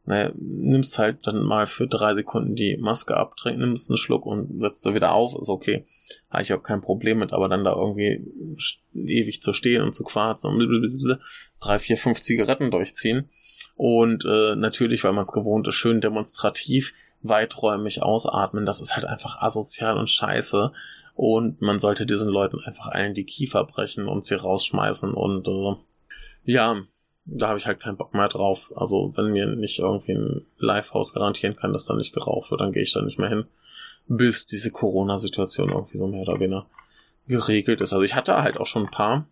[0.06, 4.60] naja, nimmst halt dann mal für drei Sekunden die Maske ab, nimmst einen Schluck und
[4.60, 5.84] setzt sie wieder auf, ist okay.
[6.30, 8.24] Habe ich auch kein Problem mit, aber dann da irgendwie
[8.94, 11.18] ewig zu stehen und zu quarzen und
[11.60, 13.28] drei, vier, fünf Zigaretten durchziehen.
[13.74, 16.94] Und äh, natürlich, weil man es gewohnt ist, schön demonstrativ
[17.28, 20.72] weiträumig ausatmen, das ist halt einfach asozial und scheiße.
[21.14, 25.74] Und man sollte diesen Leuten einfach allen die Kiefer brechen und sie rausschmeißen und äh,
[26.44, 26.76] ja,
[27.26, 28.72] da habe ich halt keinen Bock mehr drauf.
[28.76, 32.72] Also wenn mir nicht irgendwie ein Livehouse garantieren kann, dass da nicht geraucht wird, dann
[32.72, 33.46] gehe ich da nicht mehr hin,
[34.06, 36.66] bis diese Corona-Situation irgendwie so mehr oder weniger
[37.26, 37.92] geregelt ist.
[37.92, 39.26] Also ich hatte halt auch schon ein paar,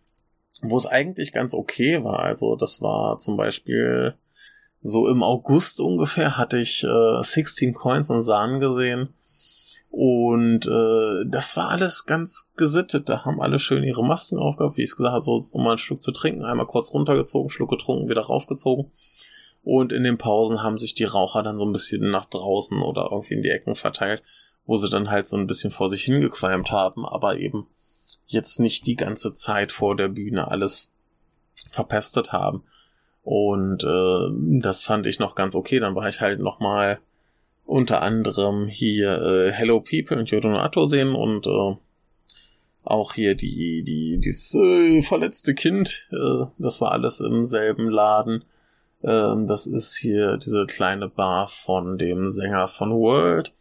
[0.61, 2.20] wo es eigentlich ganz okay war.
[2.20, 4.14] Also das war zum Beispiel
[4.84, 9.14] so im August ungefähr hatte ich äh, 16 Coins und Sahnen gesehen
[9.96, 13.08] und äh, das war alles ganz gesittet.
[13.08, 15.72] Da haben alle schön ihre Masken aufgehabt, wie ich es gesagt habe, so um mal
[15.72, 18.90] ein Stück zu trinken, einmal kurz runtergezogen, Schluck getrunken, wieder raufgezogen.
[19.62, 23.08] Und in den Pausen haben sich die Raucher dann so ein bisschen nach draußen oder
[23.10, 24.22] irgendwie in die Ecken verteilt,
[24.66, 27.68] wo sie dann halt so ein bisschen vor sich hingequalmt haben, aber eben
[28.26, 30.92] jetzt nicht die ganze Zeit vor der Bühne alles
[31.70, 32.64] verpestet haben.
[33.25, 35.81] Und äh, das fand ich noch ganz okay.
[35.81, 37.00] Dann war ich halt noch mal
[37.64, 41.77] unter anderem hier äh, Hello People und Yodono Atto sehen und äh,
[42.85, 48.44] auch hier die, die, dieses äh, verletzte Kind, äh, das war alles im selben Laden.
[49.02, 53.54] Ähm, das ist hier diese kleine Bar von dem Sänger von World.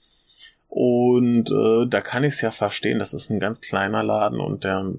[0.68, 4.64] Und äh, da kann ich es ja verstehen, das ist ein ganz kleiner Laden und
[4.64, 4.92] der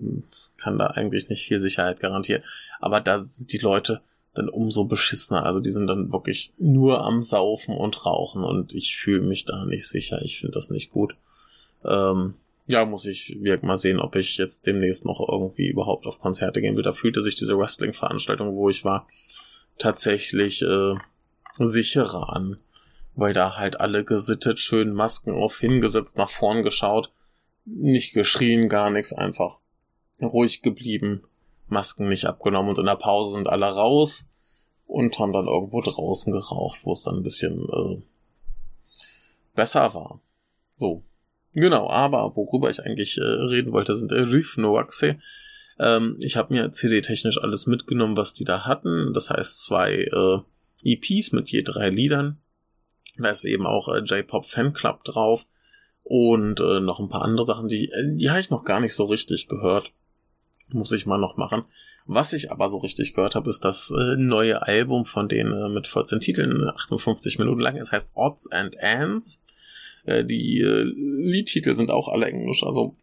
[0.57, 2.45] kann da eigentlich nicht viel Sicherheit garantieren.
[2.81, 4.01] Aber da sind die Leute
[4.35, 5.47] dann umso beschissener.
[5.47, 9.64] Also die sind dann wirklich nur am Saufen und Rauchen und ich fühle mich da
[9.64, 10.20] nicht sicher.
[10.22, 11.16] Ich finde das nicht gut.
[11.85, 12.35] Ähm,
[12.66, 16.61] ja, muss ich wirklich mal sehen, ob ich jetzt demnächst noch irgendwie überhaupt auf Konzerte
[16.61, 16.82] gehen will.
[16.82, 19.07] Da fühlte sich diese Wrestling-Veranstaltung, wo ich war,
[19.78, 20.95] tatsächlich äh,
[21.59, 22.59] sicherer an.
[23.16, 27.12] weil da halt alle gesittet, schön Masken auf, hingesetzt, nach vorn geschaut,
[27.64, 29.61] nicht geschrien, gar nichts, einfach
[30.20, 31.22] ruhig geblieben,
[31.69, 34.25] Masken nicht abgenommen und in der Pause sind alle raus
[34.87, 38.03] und haben dann irgendwo draußen geraucht, wo es dann ein bisschen äh,
[39.55, 40.21] besser war.
[40.75, 41.03] So.
[41.53, 45.19] Genau, aber worüber ich eigentlich äh, reden wollte, sind Riff Noaxe.
[45.79, 49.12] Ähm, ich habe mir CD-technisch alles mitgenommen, was die da hatten.
[49.12, 50.39] Das heißt zwei äh,
[50.83, 52.41] EPs mit je drei Liedern.
[53.17, 55.47] Da ist eben auch äh, J-Pop Fanclub drauf
[56.03, 58.95] und äh, noch ein paar andere Sachen, die, äh, die habe ich noch gar nicht
[58.95, 59.93] so richtig gehört.
[60.69, 61.65] Muss ich mal noch machen.
[62.07, 65.69] Was ich aber so richtig gehört habe, ist das äh, neue Album von denen äh,
[65.69, 67.77] mit 14 Titeln, 58 Minuten lang.
[67.77, 69.43] Es heißt Odds and Ends.
[70.05, 72.97] Äh, die Liedtitel sind auch alle englisch, also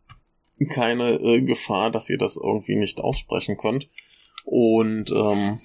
[0.69, 3.87] keine Gefahr, dass ihr das irgendwie nicht aussprechen könnt.
[4.43, 5.59] Und ähm,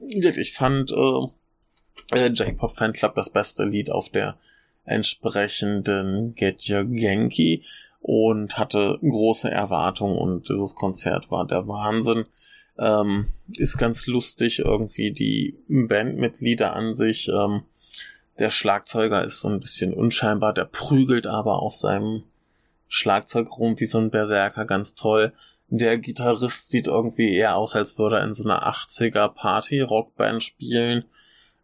[0.00, 4.36] wirklich fand äh, J-Pop Fan Club das beste Lied auf der
[4.84, 7.64] entsprechenden Get Your Genki
[8.08, 12.26] und hatte große Erwartungen und dieses Konzert war der Wahnsinn.
[12.78, 13.26] Ähm,
[13.56, 17.28] ist ganz lustig irgendwie die Bandmitglieder an sich.
[17.28, 17.62] Ähm,
[18.38, 22.22] der Schlagzeuger ist so ein bisschen unscheinbar, der prügelt aber auf seinem
[22.86, 25.32] Schlagzeug rum wie so ein Berserker, ganz toll.
[25.66, 31.06] Der Gitarrist sieht irgendwie eher aus, als würde er in so einer 80er Party-Rockband spielen.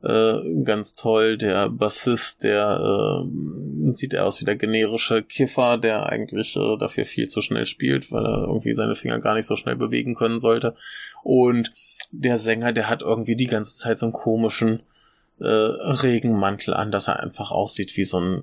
[0.02, 1.36] Äh, ganz toll.
[1.36, 7.04] Der Bassist, der äh, sieht eher aus wie der generische Kiffer, der eigentlich äh, dafür
[7.04, 10.40] viel zu schnell spielt, weil er irgendwie seine Finger gar nicht so schnell bewegen können
[10.40, 10.74] sollte.
[11.22, 11.72] Und
[12.10, 14.82] der Sänger, der hat irgendwie die ganze Zeit so einen komischen
[15.38, 18.42] äh, Regenmantel an, dass er einfach aussieht wie so ein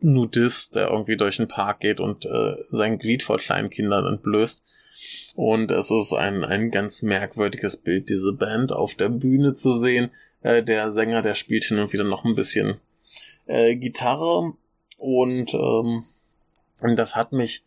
[0.00, 4.64] Nudist, der irgendwie durch den Park geht und äh, sein Glied vor kleinen Kindern entblößt.
[5.36, 10.10] Und es ist ein, ein ganz merkwürdiges Bild, diese Band auf der Bühne zu sehen.
[10.42, 12.80] Äh, der Sänger, der spielt hin und wieder noch ein bisschen
[13.46, 14.54] äh, Gitarre
[14.98, 16.04] und ähm,
[16.96, 17.64] das hat mich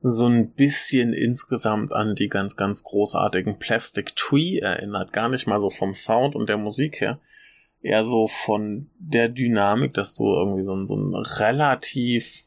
[0.00, 5.14] so ein bisschen insgesamt an die ganz, ganz großartigen Plastic Tree erinnert.
[5.14, 7.20] Gar nicht mal so vom Sound und der Musik her.
[7.80, 12.44] Eher so von der Dynamik, dass du irgendwie so, ein so ein relativ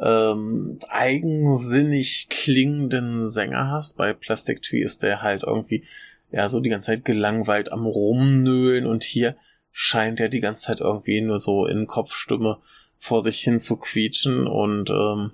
[0.00, 3.96] ähm, eigensinnig klingenden Sänger hast.
[3.96, 5.84] Bei Plastic Tree ist der halt irgendwie
[6.32, 9.36] ja so die ganze Zeit gelangweilt am Rumnöhlen und hier
[9.70, 12.58] scheint er die ganze Zeit irgendwie nur so in Kopfstimme
[12.96, 15.32] vor sich hin zu quietschen und ähm,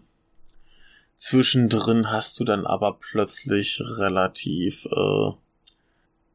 [1.16, 5.30] zwischendrin hast du dann aber plötzlich relativ äh,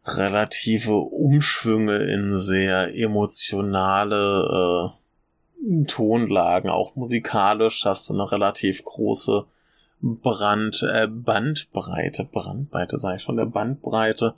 [0.05, 9.45] relative Umschwünge in sehr emotionale äh, Tonlagen, auch musikalisch hast du eine relativ große
[10.03, 14.35] Brand, äh, Bandbreite, Brandbreite sage ich schon, der Bandbreite,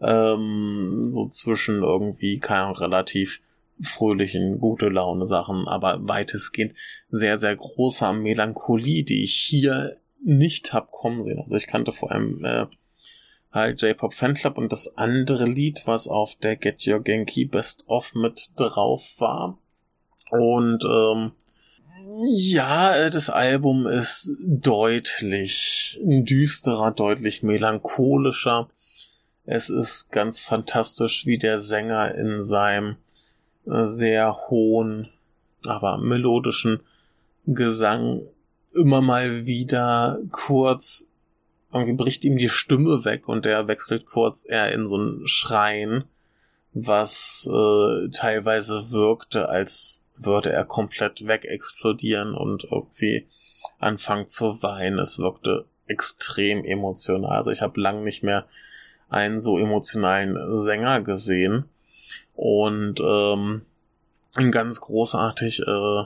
[0.00, 3.42] ähm, so zwischen irgendwie keine relativ
[3.78, 6.72] fröhlichen, gute Laune Sachen, aber weitestgehend
[7.10, 11.40] sehr, sehr großer Melancholie, die ich hier nicht hab kommen sehen.
[11.40, 12.66] Also ich kannte vor allem äh,
[13.52, 18.14] halt J-Pop Fanclub und das andere Lied, was auf der Get Your Genki Best of
[18.14, 19.58] mit drauf war.
[20.30, 21.32] Und ähm,
[22.08, 28.68] ja, äh, das Album ist deutlich düsterer, deutlich melancholischer.
[29.44, 32.96] Es ist ganz fantastisch, wie der Sänger in seinem
[33.66, 35.08] äh, sehr hohen,
[35.66, 36.80] aber melodischen
[37.46, 38.22] Gesang
[38.74, 41.06] immer mal wieder kurz
[41.72, 46.04] irgendwie bricht ihm die Stimme weg und er wechselt kurz eher in so ein Schreien,
[46.72, 53.26] was äh, teilweise wirkte, als würde er komplett wegexplodieren und irgendwie
[53.78, 54.98] anfangen zu weinen.
[54.98, 57.36] Es wirkte extrem emotional.
[57.36, 58.46] Also ich habe lang nicht mehr
[59.08, 61.66] einen so emotionalen Sänger gesehen.
[62.34, 63.62] Und ähm,
[64.50, 66.04] ganz großartig, äh,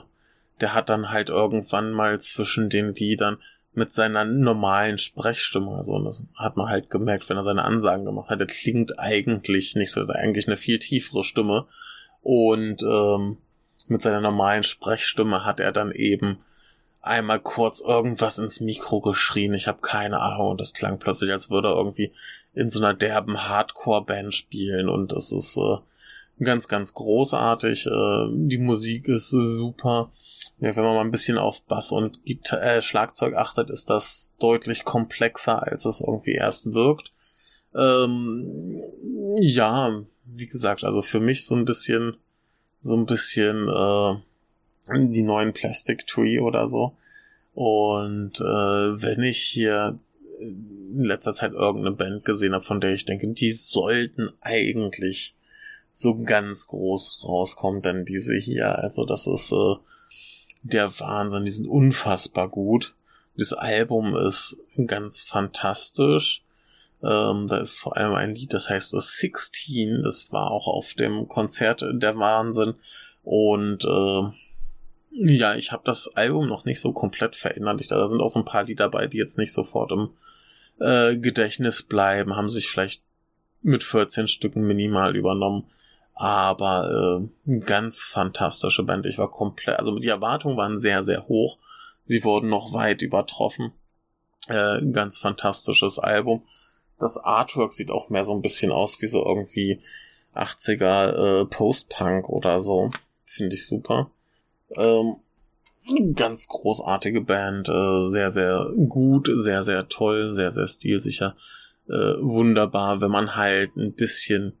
[0.61, 3.37] der hat dann halt irgendwann mal zwischen den Liedern
[3.73, 8.29] mit seiner normalen Sprechstimme, also das hat man halt gemerkt, wenn er seine Ansagen gemacht
[8.29, 11.67] hat, der klingt eigentlich nicht so, eigentlich eine viel tiefere Stimme.
[12.21, 13.37] Und ähm,
[13.89, 16.39] mit seiner normalen Sprechstimme hat er dann eben
[17.01, 19.53] einmal kurz irgendwas ins Mikro geschrien.
[19.53, 22.13] Ich habe keine Ahnung und das klang plötzlich, als würde er irgendwie
[22.53, 25.77] in so einer derben Hardcore-Band spielen und das ist äh,
[26.43, 27.87] ganz, ganz großartig.
[27.87, 30.11] Äh, die Musik ist super.
[30.59, 34.33] Ja, wenn man mal ein bisschen auf Bass und Gitar äh, Schlagzeug achtet, ist das
[34.39, 37.11] deutlich komplexer, als es irgendwie erst wirkt.
[37.73, 38.79] Ähm,
[39.39, 42.17] ja, wie gesagt, also für mich so ein bisschen
[42.81, 44.15] so ein bisschen äh,
[45.07, 46.97] die neuen Plastic Tree oder so.
[47.53, 49.99] Und äh, wenn ich hier
[50.39, 55.35] in letzter Zeit irgendeine Band gesehen habe, von der ich denke, die sollten eigentlich
[55.93, 59.75] so ganz groß rauskommt, denn diese hier, also das ist äh,
[60.63, 62.95] der Wahnsinn, die sind unfassbar gut.
[63.35, 64.57] Das Album ist
[64.87, 66.43] ganz fantastisch.
[67.03, 71.27] Ähm, da ist vor allem ein Lied, das heißt 16, das war auch auf dem
[71.27, 72.75] Konzert der Wahnsinn.
[73.23, 74.21] Und äh,
[75.11, 77.91] ja, ich habe das Album noch nicht so komplett verinnerlicht.
[77.91, 80.09] Da sind auch so ein paar Lieder dabei, die jetzt nicht sofort im
[80.79, 83.03] äh, Gedächtnis bleiben, haben sich vielleicht
[83.61, 85.65] mit 14 Stücken minimal übernommen.
[86.13, 89.05] Aber äh, ganz fantastische Band.
[89.05, 91.57] Ich war komplett, also die Erwartungen waren sehr, sehr hoch.
[92.03, 93.71] Sie wurden noch weit übertroffen.
[94.47, 96.43] Äh, ganz fantastisches Album.
[97.01, 99.79] Das Artwork sieht auch mehr so ein bisschen aus wie so irgendwie
[100.35, 102.91] 80er äh, Post-Punk oder so.
[103.25, 104.11] Finde ich super.
[104.77, 105.15] Ähm,
[106.15, 111.35] ganz großartige Band, äh, sehr, sehr gut, sehr, sehr toll, sehr, sehr stilsicher.
[111.87, 114.53] Äh, wunderbar, wenn man halt ein bisschen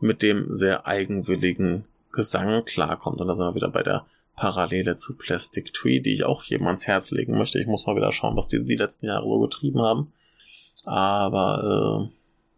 [0.00, 3.20] mit dem sehr eigenwilligen Gesang klarkommt.
[3.20, 6.66] Und da sind wir wieder bei der Parallele zu Plastic Tree, die ich auch jedem
[6.66, 7.58] ans Herz legen möchte.
[7.58, 10.12] Ich muss mal wieder schauen, was die die letzten Jahre so getrieben haben.
[10.86, 12.08] Aber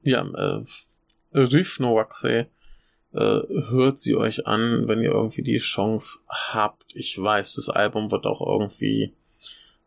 [0.04, 0.64] äh, ja, äh,
[1.34, 2.46] Riff No Waxe,
[3.14, 6.94] äh, hört sie euch an, wenn ihr irgendwie die Chance habt.
[6.94, 9.14] Ich weiß, das Album wird auch irgendwie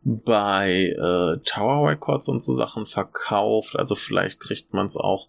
[0.04, 3.78] bei äh, Tower Records und so Sachen verkauft.
[3.78, 5.28] Also vielleicht kriegt man es auch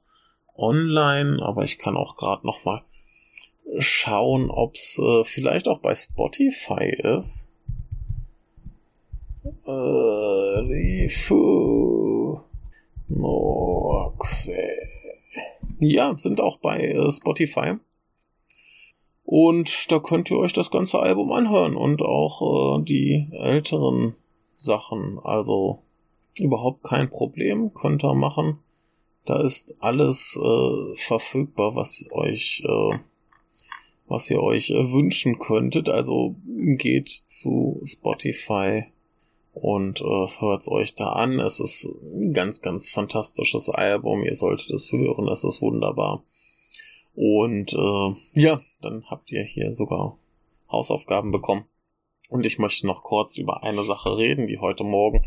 [0.56, 2.84] online, aber ich kann auch gerade noch mal
[3.78, 7.54] schauen, ob es äh, vielleicht auch bei Spotify ist.
[9.66, 9.70] Äh,
[13.16, 14.58] Noxe.
[15.80, 17.76] Ja, sind auch bei äh, Spotify.
[19.24, 24.16] Und da könnt ihr euch das ganze Album anhören und auch äh, die älteren
[24.56, 25.20] Sachen.
[25.24, 25.80] Also
[26.40, 28.60] überhaupt kein Problem, könnt ihr machen.
[29.26, 33.00] Da ist alles äh, verfügbar, was euch, äh,
[34.08, 35.88] was ihr euch äh, wünschen könntet.
[35.90, 38.93] Also geht zu Spotify
[39.54, 41.40] und äh, hört euch da an.
[41.40, 44.24] Es ist ein ganz, ganz fantastisches Album.
[44.24, 45.28] Ihr solltet es hören.
[45.28, 46.24] Es ist wunderbar.
[47.16, 50.18] Und äh, ja, dann habt ihr hier sogar
[50.72, 51.66] Hausaufgaben bekommen.
[52.30, 55.22] Und ich möchte noch kurz über eine Sache reden, die heute Morgen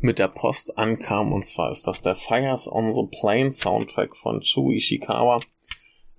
[0.00, 1.32] mit der Post ankam.
[1.32, 5.38] Und zwar ist das der Fires on the Plane Soundtrack von Chu Ishikawa.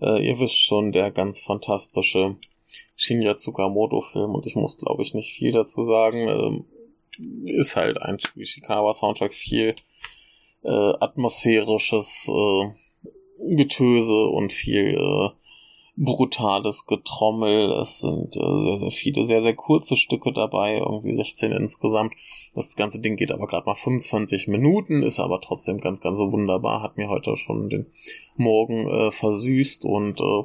[0.01, 2.37] Äh, ihr wisst schon, der ganz fantastische
[2.95, 4.33] Shinya Tsukamoto Film.
[4.33, 6.29] Und ich muss, glaube ich, nicht viel dazu sagen.
[6.29, 6.65] Ähm,
[7.45, 9.33] ist halt ein Chu Ishikawa Soundtrack.
[9.33, 9.75] Viel
[10.63, 15.29] äh, atmosphärisches äh, Getöse und viel äh,
[15.99, 17.71] brutales Getrommel.
[17.73, 22.13] Es sind äh, sehr, sehr viele, sehr, sehr kurze Stücke dabei, irgendwie 16 insgesamt.
[22.55, 26.31] Das ganze Ding geht aber gerade mal 25 Minuten, ist aber trotzdem ganz, ganz so
[26.31, 26.81] wunderbar.
[26.81, 27.87] Hat mir heute schon den
[28.35, 30.43] Morgen äh, versüßt und äh,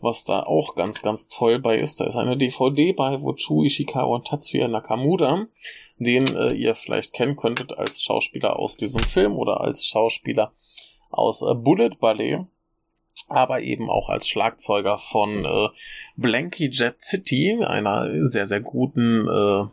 [0.00, 3.64] was da auch ganz, ganz toll bei ist, da ist eine DVD bei, wo Chu
[3.64, 5.46] Ishikawa und Tatsuya Nakamura,
[5.98, 10.52] den äh, ihr vielleicht kennen könntet als Schauspieler aus diesem Film oder als Schauspieler
[11.10, 12.46] aus äh, Bullet Ballet,
[13.28, 15.68] aber eben auch als Schlagzeuger von äh,
[16.16, 19.64] Blanky Jet City, einer sehr, sehr guten, äh,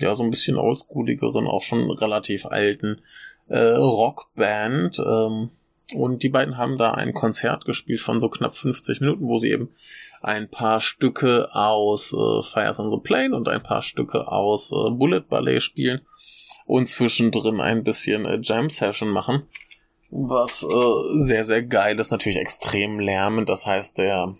[0.00, 3.02] ja, so ein bisschen oldschooligeren, auch schon relativ alten
[3.48, 4.98] äh, Rockband.
[4.98, 5.50] Ähm,
[5.94, 9.50] und die beiden haben da ein Konzert gespielt von so knapp 50 Minuten, wo sie
[9.50, 9.68] eben
[10.22, 14.90] ein paar Stücke aus äh, Fires on the Plane und ein paar Stücke aus äh,
[14.90, 16.02] Bullet Ballet spielen
[16.66, 19.44] und zwischendrin ein bisschen äh, Jam Session machen.
[20.10, 23.48] Was äh, sehr, sehr geil ist, natürlich extrem lärmend.
[23.48, 24.34] Das heißt, der,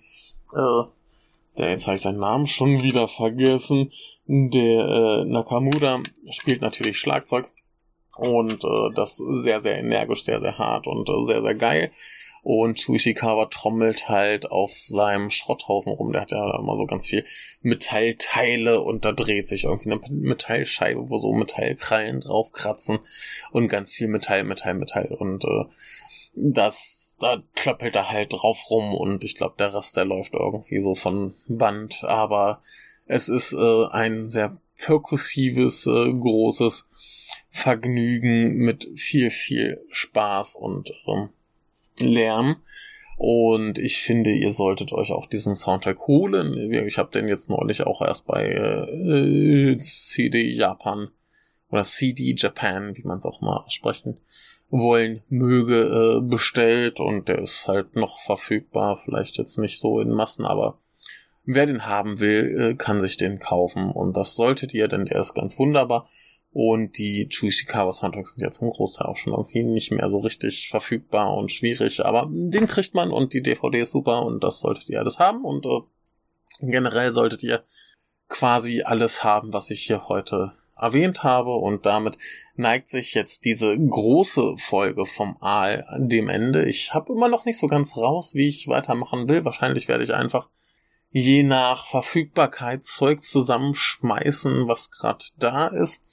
[0.55, 0.82] äh,
[1.59, 3.90] der, jetzt habe ich seinen Namen schon wieder vergessen,
[4.26, 6.00] der äh, Nakamura
[6.30, 7.50] spielt natürlich Schlagzeug
[8.17, 11.91] und äh, das sehr, sehr energisch, sehr, sehr hart und äh, sehr, sehr geil.
[12.45, 16.13] Und Shuishikawa trommelt halt auf seinem Schrotthaufen rum.
[16.13, 17.25] Der hat ja immer so ganz viel
[17.63, 22.99] Metallteile und da dreht sich irgendwie eine Metallscheibe, wo so Metallkrallen draufkratzen
[23.53, 25.15] und ganz viel Metall, Metall, Metall.
[25.17, 25.65] Und äh,
[26.35, 30.81] das, da klöppelt er halt drauf rum und ich glaube, der Rest, der läuft irgendwie
[30.81, 32.03] so von Band.
[32.03, 32.61] Aber
[33.07, 36.89] es ist äh, ein sehr perkussives, äh, großes
[37.55, 41.28] Vergnügen mit viel, viel Spaß und ähm,
[41.98, 42.57] Lärm.
[43.18, 46.72] Und ich finde, ihr solltet euch auch diesen Soundtrack holen.
[46.72, 51.11] Ich habe den jetzt neulich auch erst bei äh, CD Japan
[51.70, 54.16] oder CD Japan, wie man es auch mal sprechen
[54.70, 58.96] wollen möge, äh, bestellt und der ist halt noch verfügbar.
[58.96, 60.78] Vielleicht jetzt nicht so in Massen, aber
[61.44, 65.20] wer den haben will, äh, kann sich den kaufen und das solltet ihr, denn der
[65.20, 66.09] ist ganz wunderbar.
[66.53, 70.68] Und die Chuishikawa Soundtracks sind jetzt zum Großteil auch schon irgendwie nicht mehr so richtig
[70.68, 74.88] verfügbar und schwierig, aber den kriegt man und die DVD ist super und das solltet
[74.90, 75.80] ihr alles haben und äh,
[76.61, 77.64] generell solltet ihr
[78.28, 82.18] quasi alles haben, was ich hier heute erwähnt habe und damit
[82.57, 86.66] neigt sich jetzt diese große Folge vom Aal dem Ende.
[86.66, 89.44] Ich habe immer noch nicht so ganz raus, wie ich weitermachen will.
[89.44, 90.48] Wahrscheinlich werde ich einfach
[91.11, 96.05] je nach Verfügbarkeit Zeug zusammenschmeißen, was gerade da ist.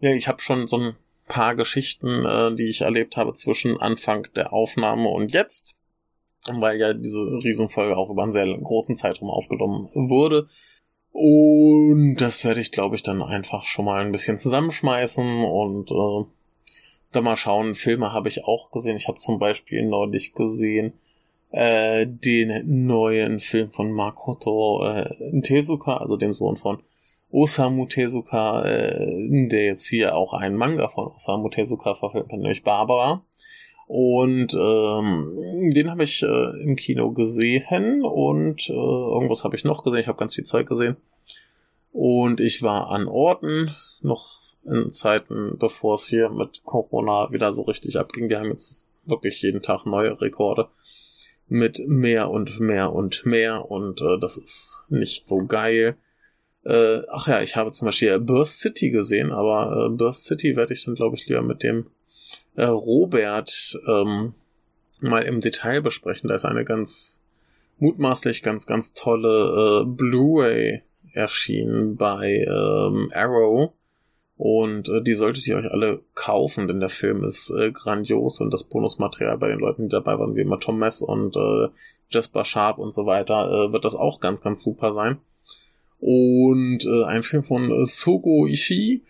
[0.00, 0.96] Ja, ich habe schon so ein
[1.28, 5.76] paar Geschichten, äh, die ich erlebt habe zwischen Anfang der Aufnahme und jetzt,
[6.46, 10.46] weil ja diese Riesenfolge auch über einen sehr großen Zeitraum aufgenommen wurde.
[11.12, 16.24] Und das werde ich, glaube ich, dann einfach schon mal ein bisschen zusammenschmeißen und äh,
[17.12, 17.74] dann mal schauen.
[17.74, 18.96] Filme habe ich auch gesehen.
[18.96, 20.92] Ich habe zum Beispiel neulich gesehen
[21.52, 26.80] äh, den neuen Film von Makoto äh, Tezuka, also dem Sohn von
[27.34, 32.62] Osamu Tezuka, äh, der jetzt hier auch einen Manga von Osamu Tezuka verfilmt hat, nämlich
[32.62, 33.24] Barbara.
[33.88, 39.82] Und ähm, den habe ich äh, im Kino gesehen und äh, irgendwas habe ich noch
[39.82, 39.98] gesehen.
[39.98, 40.96] Ich habe ganz viel Zeug gesehen.
[41.90, 43.70] Und ich war an Orten,
[44.00, 48.28] noch in Zeiten, bevor es hier mit Corona wieder so richtig abging.
[48.28, 50.68] Wir haben jetzt wirklich jeden Tag neue Rekorde
[51.48, 55.96] mit mehr und mehr und mehr und äh, das ist nicht so geil.
[56.64, 60.72] Äh, ach ja, ich habe zum Beispiel Burst City gesehen, aber äh, Burst City werde
[60.72, 61.86] ich dann, glaube ich, lieber mit dem
[62.56, 64.34] äh, Robert ähm,
[65.00, 66.28] mal im Detail besprechen.
[66.28, 67.20] Da ist eine ganz
[67.78, 73.72] mutmaßlich ganz, ganz tolle äh, Blu-ray erschienen bei ähm, Arrow.
[74.36, 78.52] Und äh, die solltet ihr euch alle kaufen, denn der Film ist äh, grandios und
[78.52, 81.68] das Bonusmaterial bei den Leuten, die dabei waren, wie immer Tom Mess und äh,
[82.10, 85.18] Jasper Sharp und so weiter, äh, wird das auch ganz, ganz super sein.
[86.06, 89.02] Und äh, ein Film von äh, Sogo Ishii.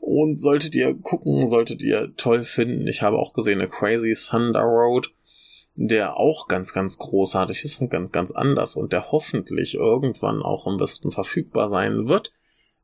[0.00, 2.86] Und solltet ihr gucken, solltet ihr toll finden.
[2.88, 5.12] Ich habe auch gesehen A Crazy Thunder Road,
[5.76, 10.66] der auch ganz, ganz großartig ist und ganz, ganz anders und der hoffentlich irgendwann auch
[10.66, 12.32] im Westen verfügbar sein wird.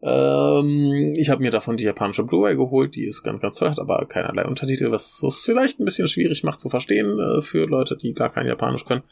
[0.00, 3.80] Ähm, ich habe mir davon die japanische Blu-ray geholt, die ist ganz, ganz toll, hat
[3.80, 7.98] aber keinerlei Untertitel, was es vielleicht ein bisschen schwierig macht zu verstehen äh, für Leute,
[7.98, 9.02] die gar kein Japanisch können.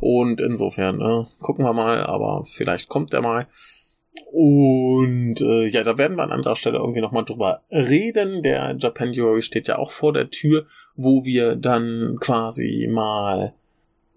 [0.00, 3.48] Und insofern äh, gucken wir mal, aber vielleicht kommt der mal.
[4.32, 8.42] Und äh, ja, da werden wir an anderer Stelle irgendwie nochmal drüber reden.
[8.42, 10.64] Der Japan Jury steht ja auch vor der Tür,
[10.96, 13.54] wo wir dann quasi mal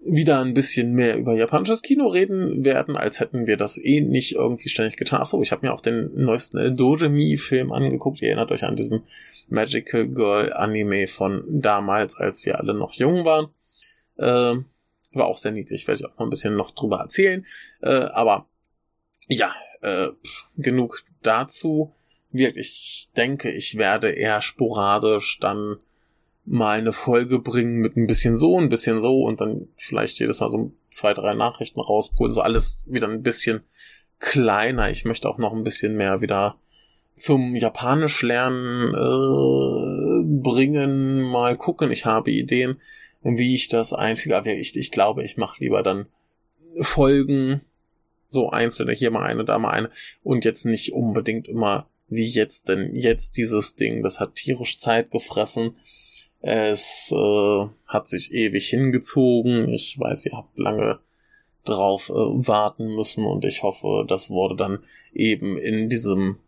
[0.00, 4.36] wieder ein bisschen mehr über japanisches Kino reden werden, als hätten wir das eh nicht
[4.36, 5.20] irgendwie ständig getan.
[5.20, 8.22] Achso, ich habe mir auch den neuesten Doremi-Film angeguckt.
[8.22, 9.02] Ihr erinnert euch an diesen
[9.48, 13.48] Magical Girl Anime von damals, als wir alle noch jung waren.
[14.16, 14.62] Äh,
[15.12, 17.44] war auch sehr niedlich, werde ich auch noch ein bisschen noch drüber erzählen.
[17.82, 18.46] Äh, aber
[19.26, 20.08] ja, äh,
[20.56, 21.92] genug dazu.
[22.30, 25.78] Wirklich, ich denke, ich werde eher sporadisch dann
[26.44, 30.40] mal eine Folge bringen mit ein bisschen so, ein bisschen so und dann vielleicht jedes
[30.40, 32.32] Mal so zwei, drei Nachrichten rauspulen.
[32.32, 33.60] So alles wieder ein bisschen
[34.18, 34.90] kleiner.
[34.90, 36.56] Ich möchte auch noch ein bisschen mehr wieder
[37.16, 41.30] zum Japanisch lernen äh, bringen.
[41.30, 41.90] Mal gucken.
[41.90, 42.80] Ich habe Ideen,
[43.22, 44.36] wie ich das einfüge.
[44.36, 46.06] Aber ich, ich glaube, ich mache lieber dann
[46.80, 47.60] Folgen
[48.28, 49.90] so einzelne, hier mal eine, da mal eine
[50.22, 55.10] und jetzt nicht unbedingt immer wie jetzt denn jetzt dieses Ding, das hat tierisch Zeit
[55.10, 55.76] gefressen.
[56.40, 59.68] Es äh, hat sich ewig hingezogen.
[59.68, 61.00] Ich weiß, ihr habt lange
[61.64, 64.78] drauf äh, warten müssen und ich hoffe, das wurde dann
[65.12, 66.38] eben in diesem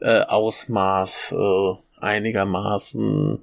[0.00, 3.42] äh, Ausmaß äh, einigermaßen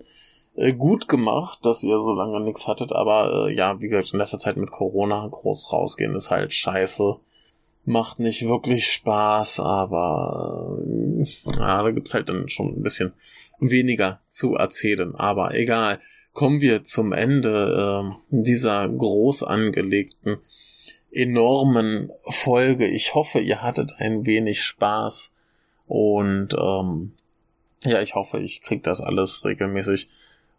[0.55, 2.93] äh, gut gemacht, dass ihr so lange nichts hattet.
[2.93, 7.17] Aber äh, ja, wie gesagt, in letzter Zeit mit Corona groß rausgehen ist halt scheiße
[7.83, 11.25] macht nicht wirklich Spaß, aber äh,
[11.57, 13.13] ja, da gibt's halt dann schon ein bisschen
[13.59, 15.15] weniger zu erzählen.
[15.15, 15.99] Aber egal,
[16.33, 20.37] kommen wir zum Ende äh, dieser groß angelegten,
[21.11, 22.87] enormen Folge.
[22.87, 25.31] Ich hoffe, ihr hattet ein wenig Spaß
[25.87, 27.13] und ähm,
[27.83, 30.07] ja, ich hoffe, ich krieg das alles regelmäßig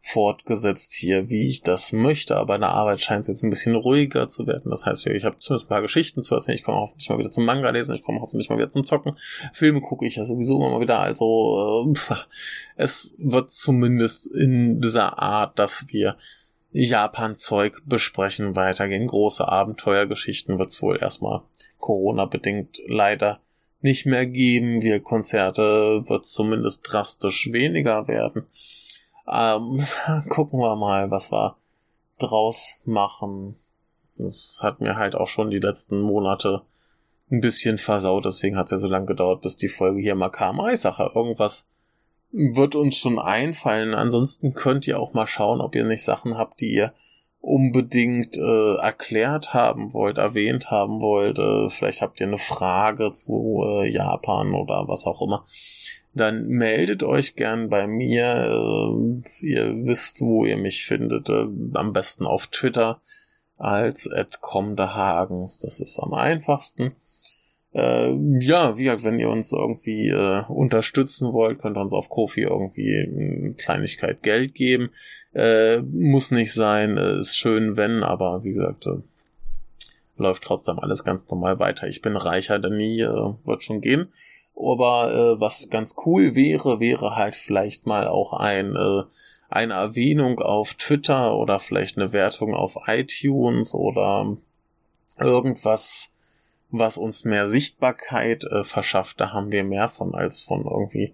[0.05, 3.77] fortgesetzt hier, wie ich das möchte, aber in der Arbeit scheint es jetzt ein bisschen
[3.77, 4.69] ruhiger zu werden.
[4.71, 6.59] Das heißt, ich habe zumindest ein paar Geschichten zu erzählen.
[6.59, 9.15] Ich komme hoffentlich mal wieder zum Manga lesen, ich komme hoffentlich mal wieder zum Zocken.
[9.53, 10.99] Filme gucke ich ja sowieso immer mal wieder.
[10.99, 12.15] Also äh,
[12.77, 16.17] es wird zumindest in dieser Art, dass wir
[16.73, 19.07] Japan-Zeug besprechen, weitergehen.
[19.07, 21.43] Große Abenteuergeschichten wird es wohl erstmal
[21.79, 23.39] Corona-bedingt leider
[23.83, 24.83] nicht mehr geben.
[24.83, 28.47] Wir Konzerte wird zumindest drastisch weniger werden.
[29.33, 29.85] Ähm,
[30.29, 31.57] gucken wir mal, was wir
[32.19, 33.57] draus machen.
[34.17, 36.63] Das hat mir halt auch schon die letzten Monate
[37.31, 40.29] ein bisschen versaut, deswegen hat es ja so lange gedauert, bis die Folge hier mal
[40.29, 40.61] kam.
[40.61, 41.67] Ah, ich sage, irgendwas
[42.31, 43.95] wird uns schon einfallen.
[43.95, 46.93] Ansonsten könnt ihr auch mal schauen, ob ihr nicht Sachen habt, die ihr
[47.41, 51.39] unbedingt äh, erklärt haben wollt, erwähnt haben wollt.
[51.39, 55.45] Äh, vielleicht habt ihr eine Frage zu äh, Japan oder was auch immer.
[56.15, 58.25] Dann meldet euch gern bei mir.
[58.25, 61.29] Äh, ihr wisst, wo ihr mich findet.
[61.29, 63.01] Äh, am besten auf Twitter
[63.57, 64.09] als
[64.41, 65.61] @comdehagens.
[65.61, 66.95] Das ist am einfachsten.
[67.75, 72.11] Äh, ja, wie gesagt, wenn ihr uns irgendwie äh, unterstützen wollt, könnt ihr uns auf
[72.11, 74.91] Kofi irgendwie eine Kleinigkeit Geld geben.
[75.33, 78.99] Äh, muss nicht sein, äh, ist schön, wenn, aber wie gesagt, äh,
[80.19, 81.89] läuft trotzdem alles ganz normal weiter.
[81.89, 84.09] Ich bin reicher denn nie, wird schon gehen.
[84.57, 89.03] Aber äh, was ganz cool wäre, wäre halt vielleicht mal auch ein äh,
[89.49, 94.37] eine Erwähnung auf Twitter oder vielleicht eine Wertung auf iTunes oder
[95.19, 96.13] irgendwas
[96.73, 99.21] was uns mehr Sichtbarkeit äh, verschafft.
[99.21, 101.13] Da haben wir mehr von als von irgendwie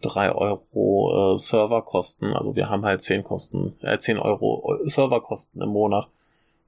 [0.00, 2.32] drei Euro äh, Serverkosten.
[2.32, 6.08] Also wir haben halt zehn Kosten, äh, zehn Euro äh, Serverkosten im Monat.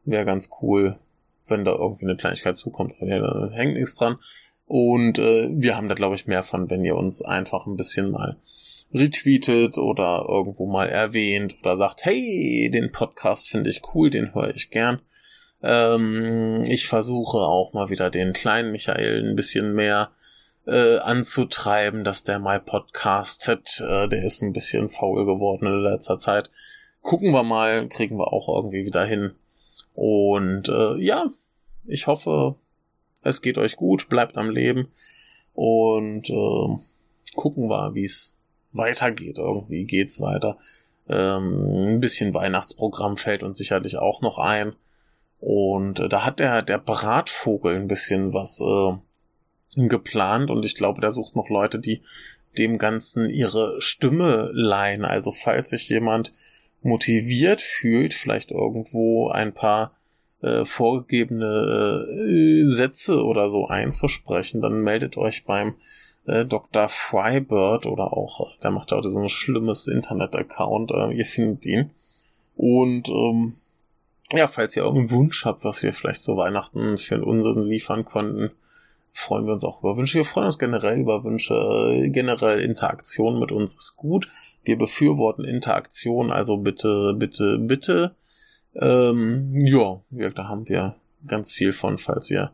[0.05, 0.99] Wäre ganz cool,
[1.47, 2.95] wenn da irgendwie eine Kleinigkeit zukommt.
[3.01, 4.19] Da hängt nichts dran.
[4.67, 8.11] Und äh, wir haben da, glaube ich, mehr von, wenn ihr uns einfach ein bisschen
[8.11, 8.37] mal
[8.93, 14.55] retweetet oder irgendwo mal erwähnt oder sagt, hey, den Podcast finde ich cool, den höre
[14.55, 15.01] ich gern.
[15.63, 20.11] Ähm, ich versuche auch mal wieder den kleinen Michael ein bisschen mehr
[20.67, 23.81] äh, anzutreiben, dass der mal podcastet.
[23.81, 26.51] Äh, der ist ein bisschen faul geworden in letzter Zeit.
[27.03, 29.33] Gucken wir mal, kriegen wir auch irgendwie wieder hin.
[29.95, 31.31] Und äh, ja,
[31.87, 32.57] ich hoffe,
[33.27, 34.89] es geht euch gut, bleibt am Leben
[35.55, 36.77] und äh,
[37.35, 38.37] gucken wir, wie es
[38.73, 39.39] weitergeht.
[39.39, 40.59] Irgendwie geht's weiter.
[41.09, 44.75] Ähm, ein bisschen Weihnachtsprogramm fällt uns sicherlich auch noch ein.
[45.39, 51.01] Und äh, da hat der, der Bratvogel ein bisschen was äh, geplant und ich glaube,
[51.01, 52.03] der sucht noch Leute, die
[52.59, 55.05] dem Ganzen ihre Stimme leihen.
[55.05, 56.33] Also falls sich jemand
[56.83, 59.93] motiviert fühlt, vielleicht irgendwo ein paar
[60.43, 65.75] äh, vorgegebene äh, Sätze oder so einzusprechen, dann meldet euch beim
[66.27, 66.89] äh, Dr.
[66.89, 71.91] Frybird oder auch, äh, der macht auch so ein schlimmes Internet-Account, äh, ihr findet ihn.
[72.57, 73.55] Und ähm,
[74.33, 78.51] ja, falls ihr irgendeinen Wunsch habt, was wir vielleicht zu Weihnachten für unseren liefern konnten,
[79.13, 80.19] freuen wir uns auch über Wünsche.
[80.19, 82.09] Wir freuen uns generell über Wünsche.
[82.11, 84.29] Generell Interaktion mit uns ist gut.
[84.65, 88.15] Wir befürworten Interaktion, also bitte, bitte, bitte.
[88.81, 90.97] Ähm, ja, da haben wir
[91.27, 92.53] ganz viel von, falls ihr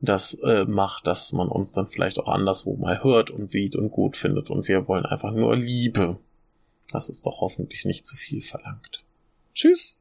[0.00, 3.90] das äh, macht, dass man uns dann vielleicht auch anderswo mal hört und sieht und
[3.90, 4.50] gut findet.
[4.50, 6.18] Und wir wollen einfach nur Liebe.
[6.92, 9.04] Das ist doch hoffentlich nicht zu viel verlangt.
[9.54, 10.00] Tschüss.